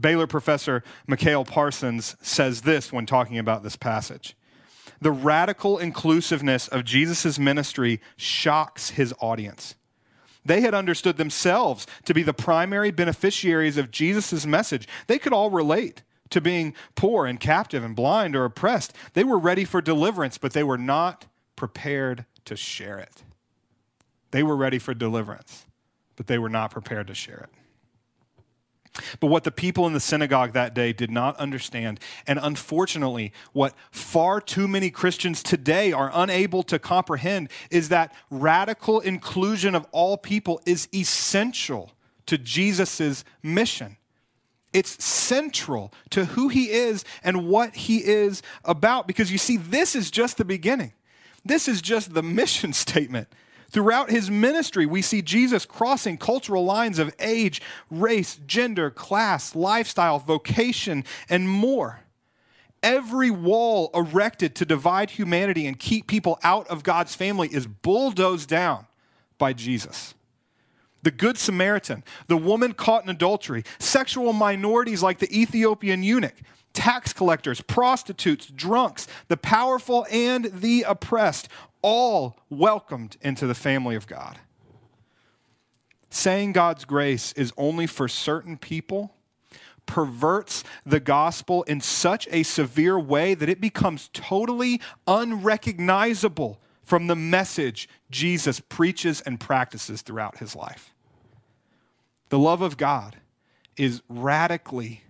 Baylor 0.00 0.26
professor 0.26 0.82
Mikeal 1.06 1.46
Parsons 1.46 2.16
says 2.20 2.62
this 2.62 2.92
when 2.92 3.06
talking 3.06 3.38
about 3.38 3.62
this 3.62 3.76
passage 3.76 4.36
the 5.00 5.10
radical 5.12 5.78
inclusiveness 5.78 6.68
of 6.68 6.84
Jesus' 6.84 7.38
ministry 7.38 8.00
shocks 8.16 8.90
his 8.90 9.14
audience. 9.20 9.74
They 10.44 10.60
had 10.60 10.74
understood 10.74 11.16
themselves 11.16 11.86
to 12.04 12.14
be 12.14 12.22
the 12.22 12.32
primary 12.32 12.90
beneficiaries 12.90 13.76
of 13.76 13.90
Jesus' 13.90 14.46
message. 14.46 14.88
They 15.06 15.18
could 15.18 15.32
all 15.32 15.50
relate 15.50 16.02
to 16.30 16.40
being 16.40 16.74
poor 16.94 17.26
and 17.26 17.38
captive 17.38 17.84
and 17.84 17.94
blind 17.94 18.34
or 18.34 18.44
oppressed. 18.44 18.94
They 19.14 19.24
were 19.24 19.38
ready 19.38 19.64
for 19.64 19.80
deliverance, 19.80 20.38
but 20.38 20.52
they 20.52 20.64
were 20.64 20.78
not 20.78 21.26
prepared 21.56 22.24
to 22.44 22.56
share 22.56 22.98
it. 22.98 23.22
They 24.30 24.42
were 24.42 24.56
ready 24.56 24.78
for 24.78 24.94
deliverance, 24.94 25.66
but 26.16 26.26
they 26.26 26.38
were 26.38 26.50
not 26.50 26.70
prepared 26.70 27.06
to 27.08 27.14
share 27.14 27.48
it. 27.50 27.57
But 29.20 29.28
what 29.28 29.44
the 29.44 29.50
people 29.50 29.86
in 29.86 29.92
the 29.92 30.00
synagogue 30.00 30.52
that 30.52 30.74
day 30.74 30.92
did 30.92 31.10
not 31.10 31.36
understand, 31.36 32.00
and 32.26 32.38
unfortunately, 32.40 33.32
what 33.52 33.74
far 33.90 34.40
too 34.40 34.68
many 34.68 34.90
Christians 34.90 35.42
today 35.42 35.92
are 35.92 36.10
unable 36.14 36.62
to 36.64 36.78
comprehend, 36.78 37.50
is 37.70 37.88
that 37.88 38.14
radical 38.30 39.00
inclusion 39.00 39.74
of 39.74 39.86
all 39.92 40.16
people 40.16 40.60
is 40.66 40.88
essential 40.94 41.92
to 42.26 42.38
Jesus' 42.38 43.24
mission. 43.42 43.96
It's 44.72 45.02
central 45.02 45.92
to 46.10 46.26
who 46.26 46.48
he 46.48 46.70
is 46.70 47.04
and 47.24 47.48
what 47.48 47.74
he 47.74 48.04
is 48.04 48.42
about. 48.64 49.06
Because 49.06 49.32
you 49.32 49.38
see, 49.38 49.56
this 49.56 49.96
is 49.96 50.10
just 50.10 50.36
the 50.36 50.44
beginning. 50.44 50.92
This 51.44 51.68
is 51.68 51.80
just 51.80 52.14
the 52.14 52.22
mission 52.22 52.72
statement. 52.74 53.28
Throughout 53.70 54.10
his 54.10 54.30
ministry, 54.30 54.86
we 54.86 55.02
see 55.02 55.20
Jesus 55.20 55.66
crossing 55.66 56.16
cultural 56.16 56.64
lines 56.64 56.98
of 56.98 57.14
age, 57.18 57.60
race, 57.90 58.40
gender, 58.46 58.90
class, 58.90 59.54
lifestyle, 59.54 60.18
vocation, 60.18 61.04
and 61.28 61.48
more. 61.48 62.00
Every 62.82 63.30
wall 63.30 63.90
erected 63.92 64.54
to 64.56 64.64
divide 64.64 65.10
humanity 65.10 65.66
and 65.66 65.78
keep 65.78 66.06
people 66.06 66.38
out 66.42 66.66
of 66.68 66.82
God's 66.82 67.14
family 67.14 67.48
is 67.48 67.66
bulldozed 67.66 68.48
down 68.48 68.86
by 69.36 69.52
Jesus. 69.52 70.14
The 71.02 71.10
Good 71.10 71.38
Samaritan, 71.38 72.04
the 72.26 72.36
woman 72.36 72.72
caught 72.72 73.04
in 73.04 73.10
adultery, 73.10 73.64
sexual 73.78 74.32
minorities 74.32 75.02
like 75.02 75.18
the 75.18 75.40
Ethiopian 75.40 76.02
eunuch, 76.02 76.34
tax 76.72 77.12
collectors, 77.12 77.60
prostitutes, 77.60 78.46
drunks, 78.46 79.06
the 79.28 79.36
powerful 79.36 80.06
and 80.10 80.46
the 80.46 80.84
oppressed, 80.86 81.48
all 81.82 82.38
welcomed 82.50 83.16
into 83.20 83.46
the 83.46 83.54
family 83.54 83.96
of 83.96 84.06
God. 84.06 84.38
Saying 86.10 86.52
God's 86.52 86.84
grace 86.84 87.32
is 87.32 87.52
only 87.56 87.86
for 87.86 88.08
certain 88.08 88.56
people 88.56 89.14
perverts 89.86 90.64
the 90.84 91.00
gospel 91.00 91.62
in 91.64 91.80
such 91.80 92.28
a 92.30 92.42
severe 92.42 92.98
way 92.98 93.34
that 93.34 93.48
it 93.48 93.60
becomes 93.60 94.10
totally 94.12 94.80
unrecognizable 95.06 96.60
from 96.84 97.06
the 97.06 97.16
message 97.16 97.88
Jesus 98.10 98.60
preaches 98.60 99.20
and 99.22 99.40
practices 99.40 100.02
throughout 100.02 100.38
his 100.38 100.54
life. 100.54 100.94
The 102.28 102.38
love 102.38 102.62
of 102.62 102.76
God 102.76 103.16
is 103.76 104.02
radically 104.08 105.02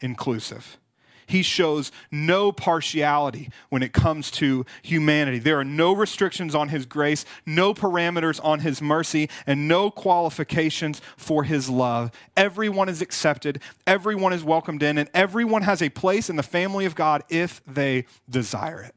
inclusive. 0.00 0.78
He 1.26 1.42
shows 1.42 1.90
no 2.10 2.52
partiality 2.52 3.50
when 3.68 3.82
it 3.82 3.92
comes 3.92 4.30
to 4.32 4.64
humanity. 4.82 5.38
There 5.38 5.58
are 5.58 5.64
no 5.64 5.92
restrictions 5.92 6.54
on 6.54 6.68
his 6.68 6.86
grace, 6.86 7.24
no 7.44 7.74
parameters 7.74 8.40
on 8.44 8.60
his 8.60 8.80
mercy, 8.80 9.28
and 9.46 9.66
no 9.66 9.90
qualifications 9.90 11.00
for 11.16 11.44
his 11.44 11.68
love. 11.68 12.10
Everyone 12.36 12.88
is 12.88 13.02
accepted, 13.02 13.60
everyone 13.86 14.32
is 14.32 14.44
welcomed 14.44 14.82
in, 14.82 14.98
and 14.98 15.10
everyone 15.12 15.62
has 15.62 15.82
a 15.82 15.88
place 15.88 16.30
in 16.30 16.36
the 16.36 16.42
family 16.42 16.86
of 16.86 16.94
God 16.94 17.24
if 17.28 17.60
they 17.66 18.06
desire 18.30 18.82
it. 18.82 18.94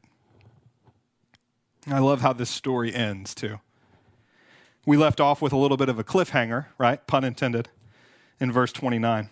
I 1.88 1.98
love 1.98 2.20
how 2.20 2.32
this 2.32 2.50
story 2.50 2.94
ends, 2.94 3.34
too. 3.34 3.58
We 4.86 4.96
left 4.96 5.20
off 5.20 5.42
with 5.42 5.52
a 5.52 5.56
little 5.56 5.76
bit 5.76 5.88
of 5.88 5.98
a 5.98 6.04
cliffhanger, 6.04 6.66
right? 6.78 7.04
Pun 7.06 7.24
intended, 7.24 7.68
in 8.38 8.52
verse 8.52 8.72
29. 8.72 9.30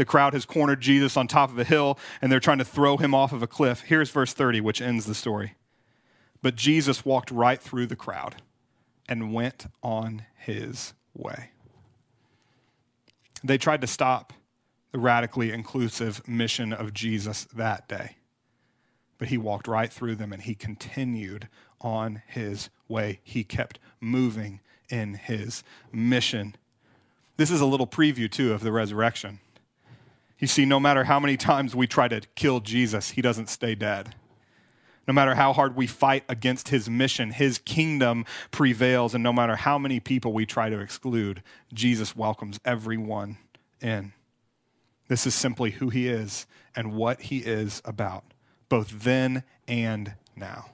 The 0.00 0.06
crowd 0.06 0.32
has 0.32 0.46
cornered 0.46 0.80
Jesus 0.80 1.14
on 1.18 1.28
top 1.28 1.50
of 1.50 1.58
a 1.58 1.64
hill 1.64 1.98
and 2.22 2.32
they're 2.32 2.40
trying 2.40 2.56
to 2.56 2.64
throw 2.64 2.96
him 2.96 3.14
off 3.14 3.34
of 3.34 3.42
a 3.42 3.46
cliff. 3.46 3.82
Here's 3.82 4.08
verse 4.08 4.32
30, 4.32 4.62
which 4.62 4.80
ends 4.80 5.04
the 5.04 5.14
story. 5.14 5.56
But 6.40 6.56
Jesus 6.56 7.04
walked 7.04 7.30
right 7.30 7.60
through 7.60 7.86
the 7.86 7.96
crowd 7.96 8.36
and 9.10 9.34
went 9.34 9.66
on 9.82 10.24
his 10.38 10.94
way. 11.12 11.50
They 13.44 13.58
tried 13.58 13.82
to 13.82 13.86
stop 13.86 14.32
the 14.90 14.98
radically 14.98 15.52
inclusive 15.52 16.26
mission 16.26 16.72
of 16.72 16.94
Jesus 16.94 17.46
that 17.54 17.86
day. 17.86 18.16
But 19.18 19.28
he 19.28 19.36
walked 19.36 19.68
right 19.68 19.92
through 19.92 20.14
them 20.14 20.32
and 20.32 20.40
he 20.40 20.54
continued 20.54 21.46
on 21.82 22.22
his 22.26 22.70
way. 22.88 23.20
He 23.22 23.44
kept 23.44 23.78
moving 24.00 24.60
in 24.88 25.12
his 25.12 25.62
mission. 25.92 26.56
This 27.36 27.50
is 27.50 27.60
a 27.60 27.66
little 27.66 27.86
preview, 27.86 28.30
too, 28.30 28.54
of 28.54 28.62
the 28.62 28.72
resurrection. 28.72 29.40
You 30.40 30.46
see, 30.46 30.64
no 30.64 30.80
matter 30.80 31.04
how 31.04 31.20
many 31.20 31.36
times 31.36 31.76
we 31.76 31.86
try 31.86 32.08
to 32.08 32.22
kill 32.34 32.60
Jesus, 32.60 33.10
he 33.10 33.22
doesn't 33.22 33.50
stay 33.50 33.74
dead. 33.74 34.14
No 35.06 35.12
matter 35.12 35.34
how 35.34 35.52
hard 35.52 35.76
we 35.76 35.86
fight 35.86 36.24
against 36.28 36.68
his 36.68 36.88
mission, 36.88 37.30
his 37.30 37.58
kingdom 37.58 38.24
prevails. 38.50 39.14
And 39.14 39.22
no 39.22 39.32
matter 39.32 39.56
how 39.56 39.78
many 39.78 40.00
people 40.00 40.32
we 40.32 40.46
try 40.46 40.70
to 40.70 40.78
exclude, 40.78 41.42
Jesus 41.74 42.16
welcomes 42.16 42.58
everyone 42.64 43.36
in. 43.80 44.12
This 45.08 45.26
is 45.26 45.34
simply 45.34 45.72
who 45.72 45.90
he 45.90 46.08
is 46.08 46.46
and 46.74 46.94
what 46.94 47.22
he 47.22 47.38
is 47.38 47.82
about, 47.84 48.24
both 48.68 49.02
then 49.02 49.42
and 49.66 50.14
now. 50.36 50.66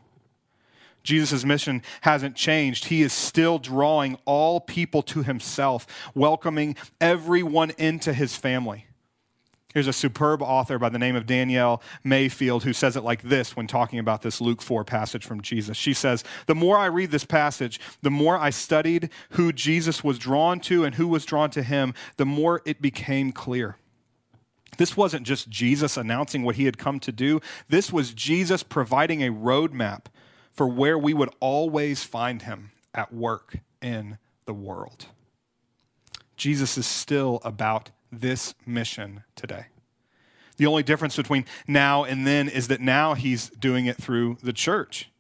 Jesus' 1.03 1.45
mission 1.45 1.83
hasn't 2.03 2.37
changed. 2.37 2.87
He 2.87 3.03
is 3.03 3.13
still 3.13 3.59
drawing 3.59 4.19
all 4.27 4.61
people 4.61 5.03
to 5.05 5.23
himself, 5.23 5.87
welcoming 6.15 6.77
everyone 7.01 7.73
into 7.79 8.13
his 8.13 8.37
family. 8.37 8.86
Here's 9.77 9.87
a 9.87 9.93
superb 9.93 10.41
author 10.41 10.79
by 10.79 10.89
the 10.89 10.99
name 10.99 11.17
of 11.17 11.27
Danielle 11.27 11.83
Mayfield 12.03 12.65
who 12.65 12.73
says 12.73 12.97
it 12.97 13.05
like 13.05 13.21
this 13.21 13.55
when 13.55 13.67
talking 13.67 13.99
about 13.99 14.23
this 14.23 14.41
Luke 14.41 14.63
4 14.63 14.85
passage 14.85 15.27
from 15.27 15.43
Jesus. 15.43 15.77
She 15.77 15.93
says, 15.93 16.25
The 16.47 16.55
more 16.55 16.79
I 16.79 16.87
read 16.87 17.11
this 17.11 17.27
passage, 17.27 17.79
the 18.01 18.11
more 18.11 18.39
I 18.39 18.49
studied 18.49 19.11
who 19.33 19.53
Jesus 19.53 20.03
was 20.03 20.19
drawn 20.19 20.61
to 20.61 20.83
and 20.85 20.95
who 20.95 21.07
was 21.07 21.27
drawn 21.27 21.51
to 21.51 21.63
him, 21.63 21.93
the 22.17 22.25
more 22.25 22.63
it 22.65 22.81
became 22.81 23.33
clear. 23.33 23.77
This 24.79 24.97
wasn't 24.97 25.27
just 25.27 25.51
Jesus 25.51 25.99
announcing 25.99 26.43
what 26.43 26.57
he 26.57 26.65
had 26.65 26.79
come 26.79 26.99
to 27.01 27.13
do, 27.13 27.43
this 27.69 27.93
was 27.93 28.15
Jesus 28.15 28.63
providing 28.63 29.23
a 29.23 29.31
roadmap 29.31 30.07
for 30.55 30.67
where 30.67 30.97
we 30.97 31.13
would 31.13 31.35
always 31.39 32.03
find 32.03 32.41
him 32.41 32.71
at 32.95 33.13
work 33.13 33.59
in 33.83 34.17
the 34.47 34.55
world. 34.55 35.09
Jesus 36.39 36.79
is 36.79 36.87
still 36.87 37.43
about 37.45 37.91
this 38.21 38.55
mission 38.65 39.23
today. 39.35 39.67
The 40.57 40.67
only 40.67 40.83
difference 40.83 41.17
between 41.17 41.45
now 41.67 42.05
and 42.05 42.27
then 42.27 42.49
is 42.49 42.69
that 42.69 42.81
now 42.81 43.15
he's 43.15 43.51
doing 43.51 43.87
it 43.87 43.97
through 43.97 44.39
the 44.43 44.53
church. 44.53 45.11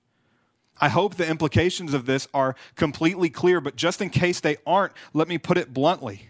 I 0.80 0.88
hope 0.88 1.14
the 1.14 1.28
implications 1.28 1.94
of 1.94 2.06
this 2.06 2.28
are 2.34 2.54
completely 2.74 3.30
clear, 3.30 3.60
but 3.60 3.76
just 3.76 4.00
in 4.00 4.10
case 4.10 4.40
they 4.40 4.56
aren't, 4.66 4.92
let 5.14 5.28
me 5.28 5.38
put 5.38 5.58
it 5.58 5.72
bluntly. 5.72 6.28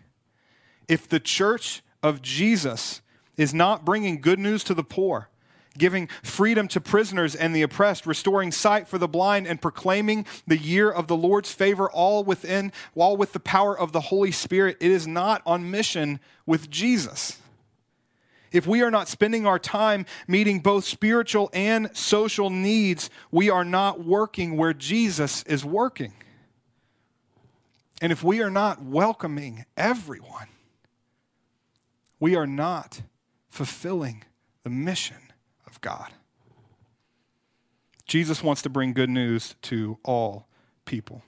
If 0.88 1.08
the 1.08 1.20
church 1.20 1.82
of 2.02 2.22
Jesus 2.22 3.00
is 3.36 3.52
not 3.52 3.84
bringing 3.84 4.20
good 4.20 4.38
news 4.38 4.62
to 4.64 4.74
the 4.74 4.84
poor, 4.84 5.28
giving 5.78 6.08
freedom 6.22 6.68
to 6.68 6.80
prisoners 6.80 7.34
and 7.34 7.54
the 7.54 7.62
oppressed, 7.62 8.06
restoring 8.06 8.52
sight 8.52 8.88
for 8.88 8.98
the 8.98 9.08
blind, 9.08 9.46
and 9.46 9.60
proclaiming 9.60 10.26
the 10.46 10.58
year 10.58 10.90
of 10.90 11.06
the 11.06 11.16
Lord's 11.16 11.52
favor, 11.52 11.90
all 11.90 12.24
within, 12.24 12.72
all 12.94 13.16
with 13.16 13.32
the 13.32 13.40
power 13.40 13.78
of 13.78 13.92
the 13.92 14.00
Holy 14.00 14.32
Spirit. 14.32 14.76
It 14.80 14.90
is 14.90 15.06
not 15.06 15.42
on 15.46 15.70
mission 15.70 16.20
with 16.44 16.70
Jesus. 16.70 17.38
If 18.52 18.66
we 18.66 18.82
are 18.82 18.90
not 18.90 19.08
spending 19.08 19.46
our 19.46 19.58
time 19.58 20.06
meeting 20.26 20.60
both 20.60 20.84
spiritual 20.84 21.50
and 21.52 21.94
social 21.94 22.48
needs, 22.48 23.10
we 23.30 23.50
are 23.50 23.64
not 23.64 24.04
working 24.04 24.56
where 24.56 24.72
Jesus 24.72 25.42
is 25.42 25.64
working. 25.64 26.14
And 28.00 28.12
if 28.12 28.22
we 28.22 28.42
are 28.42 28.50
not 28.50 28.82
welcoming 28.82 29.64
everyone, 29.76 30.48
we 32.20 32.36
are 32.36 32.46
not 32.46 33.02
fulfilling 33.48 34.24
the 34.62 34.70
mission 34.70 35.25
of 35.76 35.80
God. 35.82 36.10
Jesus 38.06 38.42
wants 38.42 38.62
to 38.62 38.68
bring 38.68 38.92
good 38.92 39.10
news 39.10 39.54
to 39.62 39.98
all 40.04 40.46
people. 40.84 41.22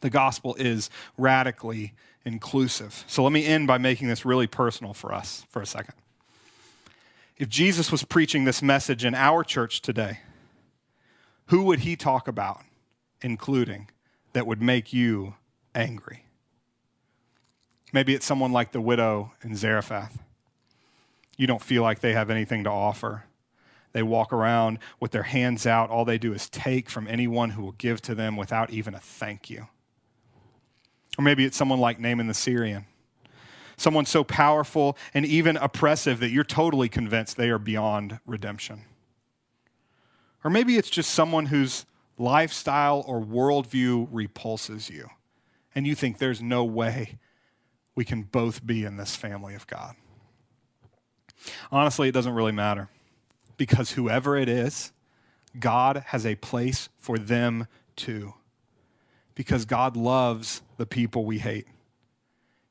The 0.00 0.10
gospel 0.10 0.56
is 0.58 0.90
radically 1.16 1.92
inclusive. 2.24 3.04
So 3.06 3.22
let 3.22 3.32
me 3.32 3.46
end 3.46 3.66
by 3.66 3.78
making 3.78 4.08
this 4.08 4.24
really 4.24 4.46
personal 4.46 4.94
for 4.94 5.14
us 5.14 5.44
for 5.48 5.62
a 5.62 5.66
second. 5.66 5.94
If 7.36 7.48
Jesus 7.48 7.92
was 7.92 8.02
preaching 8.04 8.44
this 8.44 8.62
message 8.62 9.04
in 9.04 9.14
our 9.14 9.44
church 9.44 9.80
today, 9.80 10.20
who 11.46 11.64
would 11.64 11.80
he 11.80 11.96
talk 11.96 12.28
about, 12.28 12.62
including, 13.22 13.90
that 14.32 14.46
would 14.46 14.62
make 14.62 14.92
you 14.92 15.34
angry? 15.74 16.24
Maybe 17.92 18.14
it's 18.14 18.26
someone 18.26 18.52
like 18.52 18.72
the 18.72 18.80
widow 18.80 19.32
in 19.42 19.56
Zarephath 19.56 20.18
you 21.40 21.46
don't 21.46 21.62
feel 21.62 21.82
like 21.82 22.00
they 22.00 22.12
have 22.12 22.28
anything 22.28 22.64
to 22.64 22.70
offer. 22.70 23.24
They 23.92 24.02
walk 24.02 24.30
around 24.30 24.78
with 25.00 25.10
their 25.12 25.22
hands 25.22 25.66
out. 25.66 25.88
All 25.88 26.04
they 26.04 26.18
do 26.18 26.34
is 26.34 26.50
take 26.50 26.90
from 26.90 27.08
anyone 27.08 27.48
who 27.48 27.62
will 27.62 27.72
give 27.72 28.02
to 28.02 28.14
them 28.14 28.36
without 28.36 28.68
even 28.68 28.94
a 28.94 28.98
thank 28.98 29.48
you. 29.48 29.66
Or 31.16 31.24
maybe 31.24 31.46
it's 31.46 31.56
someone 31.56 31.80
like 31.80 31.98
Naaman 31.98 32.26
the 32.26 32.34
Syrian, 32.34 32.84
someone 33.78 34.04
so 34.04 34.22
powerful 34.22 34.98
and 35.14 35.24
even 35.24 35.56
oppressive 35.56 36.20
that 36.20 36.28
you're 36.28 36.44
totally 36.44 36.90
convinced 36.90 37.38
they 37.38 37.48
are 37.48 37.58
beyond 37.58 38.20
redemption. 38.26 38.82
Or 40.44 40.50
maybe 40.50 40.76
it's 40.76 40.90
just 40.90 41.10
someone 41.10 41.46
whose 41.46 41.86
lifestyle 42.18 43.02
or 43.06 43.18
worldview 43.18 44.08
repulses 44.10 44.90
you, 44.90 45.08
and 45.74 45.86
you 45.86 45.94
think 45.94 46.18
there's 46.18 46.42
no 46.42 46.64
way 46.64 47.18
we 47.94 48.04
can 48.04 48.24
both 48.24 48.66
be 48.66 48.84
in 48.84 48.98
this 48.98 49.16
family 49.16 49.54
of 49.54 49.66
God. 49.66 49.96
Honestly, 51.70 52.08
it 52.08 52.12
doesn't 52.12 52.34
really 52.34 52.52
matter 52.52 52.88
because 53.56 53.92
whoever 53.92 54.36
it 54.36 54.48
is, 54.48 54.92
God 55.58 56.04
has 56.08 56.24
a 56.24 56.36
place 56.36 56.88
for 56.98 57.18
them 57.18 57.66
too. 57.96 58.34
Because 59.34 59.64
God 59.64 59.96
loves 59.96 60.62
the 60.76 60.86
people 60.86 61.24
we 61.24 61.38
hate. 61.38 61.66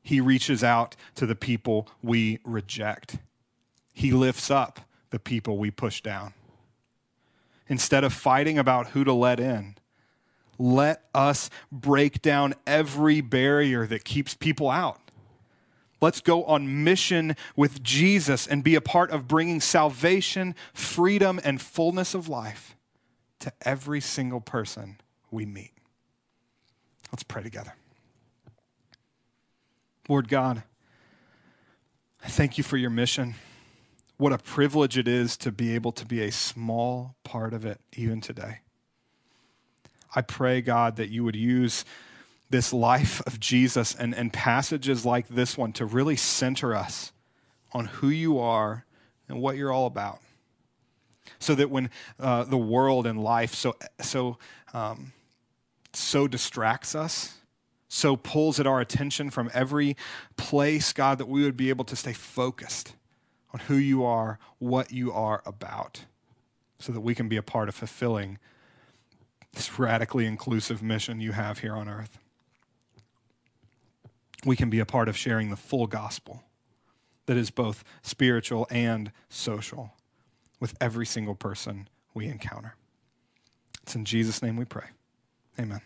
He 0.01 0.21
reaches 0.21 0.63
out 0.63 0.95
to 1.15 1.25
the 1.25 1.35
people 1.35 1.87
we 2.01 2.39
reject. 2.43 3.17
He 3.93 4.11
lifts 4.11 4.49
up 4.49 4.81
the 5.09 5.19
people 5.19 5.57
we 5.57 5.71
push 5.71 6.01
down. 6.01 6.33
Instead 7.67 8.03
of 8.03 8.13
fighting 8.13 8.57
about 8.57 8.87
who 8.87 9.03
to 9.03 9.13
let 9.13 9.39
in, 9.39 9.75
let 10.57 11.03
us 11.13 11.49
break 11.71 12.21
down 12.21 12.53
every 12.65 13.21
barrier 13.21 13.85
that 13.87 14.03
keeps 14.03 14.35
people 14.35 14.69
out. 14.69 14.99
Let's 16.01 16.21
go 16.21 16.43
on 16.45 16.83
mission 16.83 17.35
with 17.55 17.83
Jesus 17.83 18.47
and 18.47 18.63
be 18.63 18.75
a 18.75 18.81
part 18.81 19.11
of 19.11 19.27
bringing 19.27 19.59
salvation, 19.59 20.55
freedom, 20.73 21.39
and 21.43 21.61
fullness 21.61 22.13
of 22.13 22.29
life 22.29 22.75
to 23.39 23.51
every 23.61 23.99
single 23.99 24.41
person 24.41 24.97
we 25.31 25.45
meet. 25.45 25.71
Let's 27.11 27.23
pray 27.23 27.43
together. 27.43 27.73
Lord 30.07 30.27
God, 30.27 30.63
I 32.23 32.27
thank 32.27 32.57
you 32.57 32.63
for 32.63 32.77
your 32.77 32.89
mission. 32.89 33.35
What 34.17 34.33
a 34.33 34.37
privilege 34.37 34.97
it 34.97 35.07
is 35.07 35.37
to 35.37 35.51
be 35.51 35.75
able 35.75 35.91
to 35.93 36.05
be 36.05 36.21
a 36.21 36.31
small 36.31 37.15
part 37.23 37.53
of 37.53 37.65
it 37.65 37.79
even 37.95 38.19
today. 38.19 38.59
I 40.15 40.21
pray, 40.21 40.61
God, 40.61 40.95
that 40.95 41.09
you 41.09 41.23
would 41.23 41.35
use 41.35 41.85
this 42.49 42.73
life 42.73 43.21
of 43.27 43.39
Jesus 43.39 43.93
and, 43.95 44.13
and 44.15 44.33
passages 44.33 45.05
like 45.05 45.27
this 45.27 45.57
one 45.57 45.71
to 45.73 45.85
really 45.85 46.15
center 46.15 46.75
us 46.75 47.11
on 47.71 47.85
who 47.85 48.09
you 48.09 48.39
are 48.39 48.85
and 49.27 49.39
what 49.39 49.55
you're 49.55 49.71
all 49.71 49.85
about. 49.85 50.19
So 51.37 51.53
that 51.55 51.69
when 51.69 51.91
uh, 52.19 52.45
the 52.45 52.57
world 52.57 53.05
and 53.05 53.23
life 53.23 53.53
so, 53.53 53.75
so, 54.01 54.37
um, 54.73 55.13
so 55.93 56.27
distracts 56.27 56.95
us, 56.95 57.35
so 57.87 58.15
pulls 58.15 58.59
at 58.59 58.67
our 58.67 58.81
attention 58.81 59.29
from 59.29 59.49
every 59.53 59.95
place, 60.37 60.91
God, 60.91 61.19
that 61.19 61.27
we 61.27 61.43
would 61.43 61.57
be 61.57 61.69
able 61.69 61.85
to 61.85 61.95
stay 61.95 62.13
focused 62.13 62.93
on 63.53 63.61
who 63.61 63.75
you 63.75 64.03
are, 64.03 64.39
what 64.57 64.91
you 64.91 65.11
are 65.11 65.41
about, 65.45 66.05
so 66.79 66.91
that 66.91 67.01
we 67.01 67.15
can 67.15 67.27
be 67.27 67.37
a 67.37 67.43
part 67.43 67.69
of 67.69 67.75
fulfilling 67.75 68.37
this 69.53 69.79
radically 69.79 70.25
inclusive 70.25 70.83
mission 70.83 71.19
you 71.19 71.31
have 71.31 71.59
here 71.59 71.75
on 71.75 71.89
earth. 71.89 72.19
We 74.45 74.55
can 74.55 74.69
be 74.69 74.79
a 74.79 74.85
part 74.85 75.09
of 75.09 75.17
sharing 75.17 75.49
the 75.49 75.57
full 75.57 75.87
gospel 75.87 76.43
that 77.25 77.37
is 77.37 77.51
both 77.51 77.83
spiritual 78.01 78.67
and 78.69 79.11
social 79.29 79.93
with 80.59 80.75
every 80.81 81.05
single 81.05 81.35
person 81.35 81.87
we 82.13 82.27
encounter. 82.27 82.75
It's 83.83 83.95
in 83.95 84.05
Jesus' 84.05 84.41
name 84.41 84.55
we 84.55 84.65
pray. 84.65 84.87
Amen. 85.59 85.81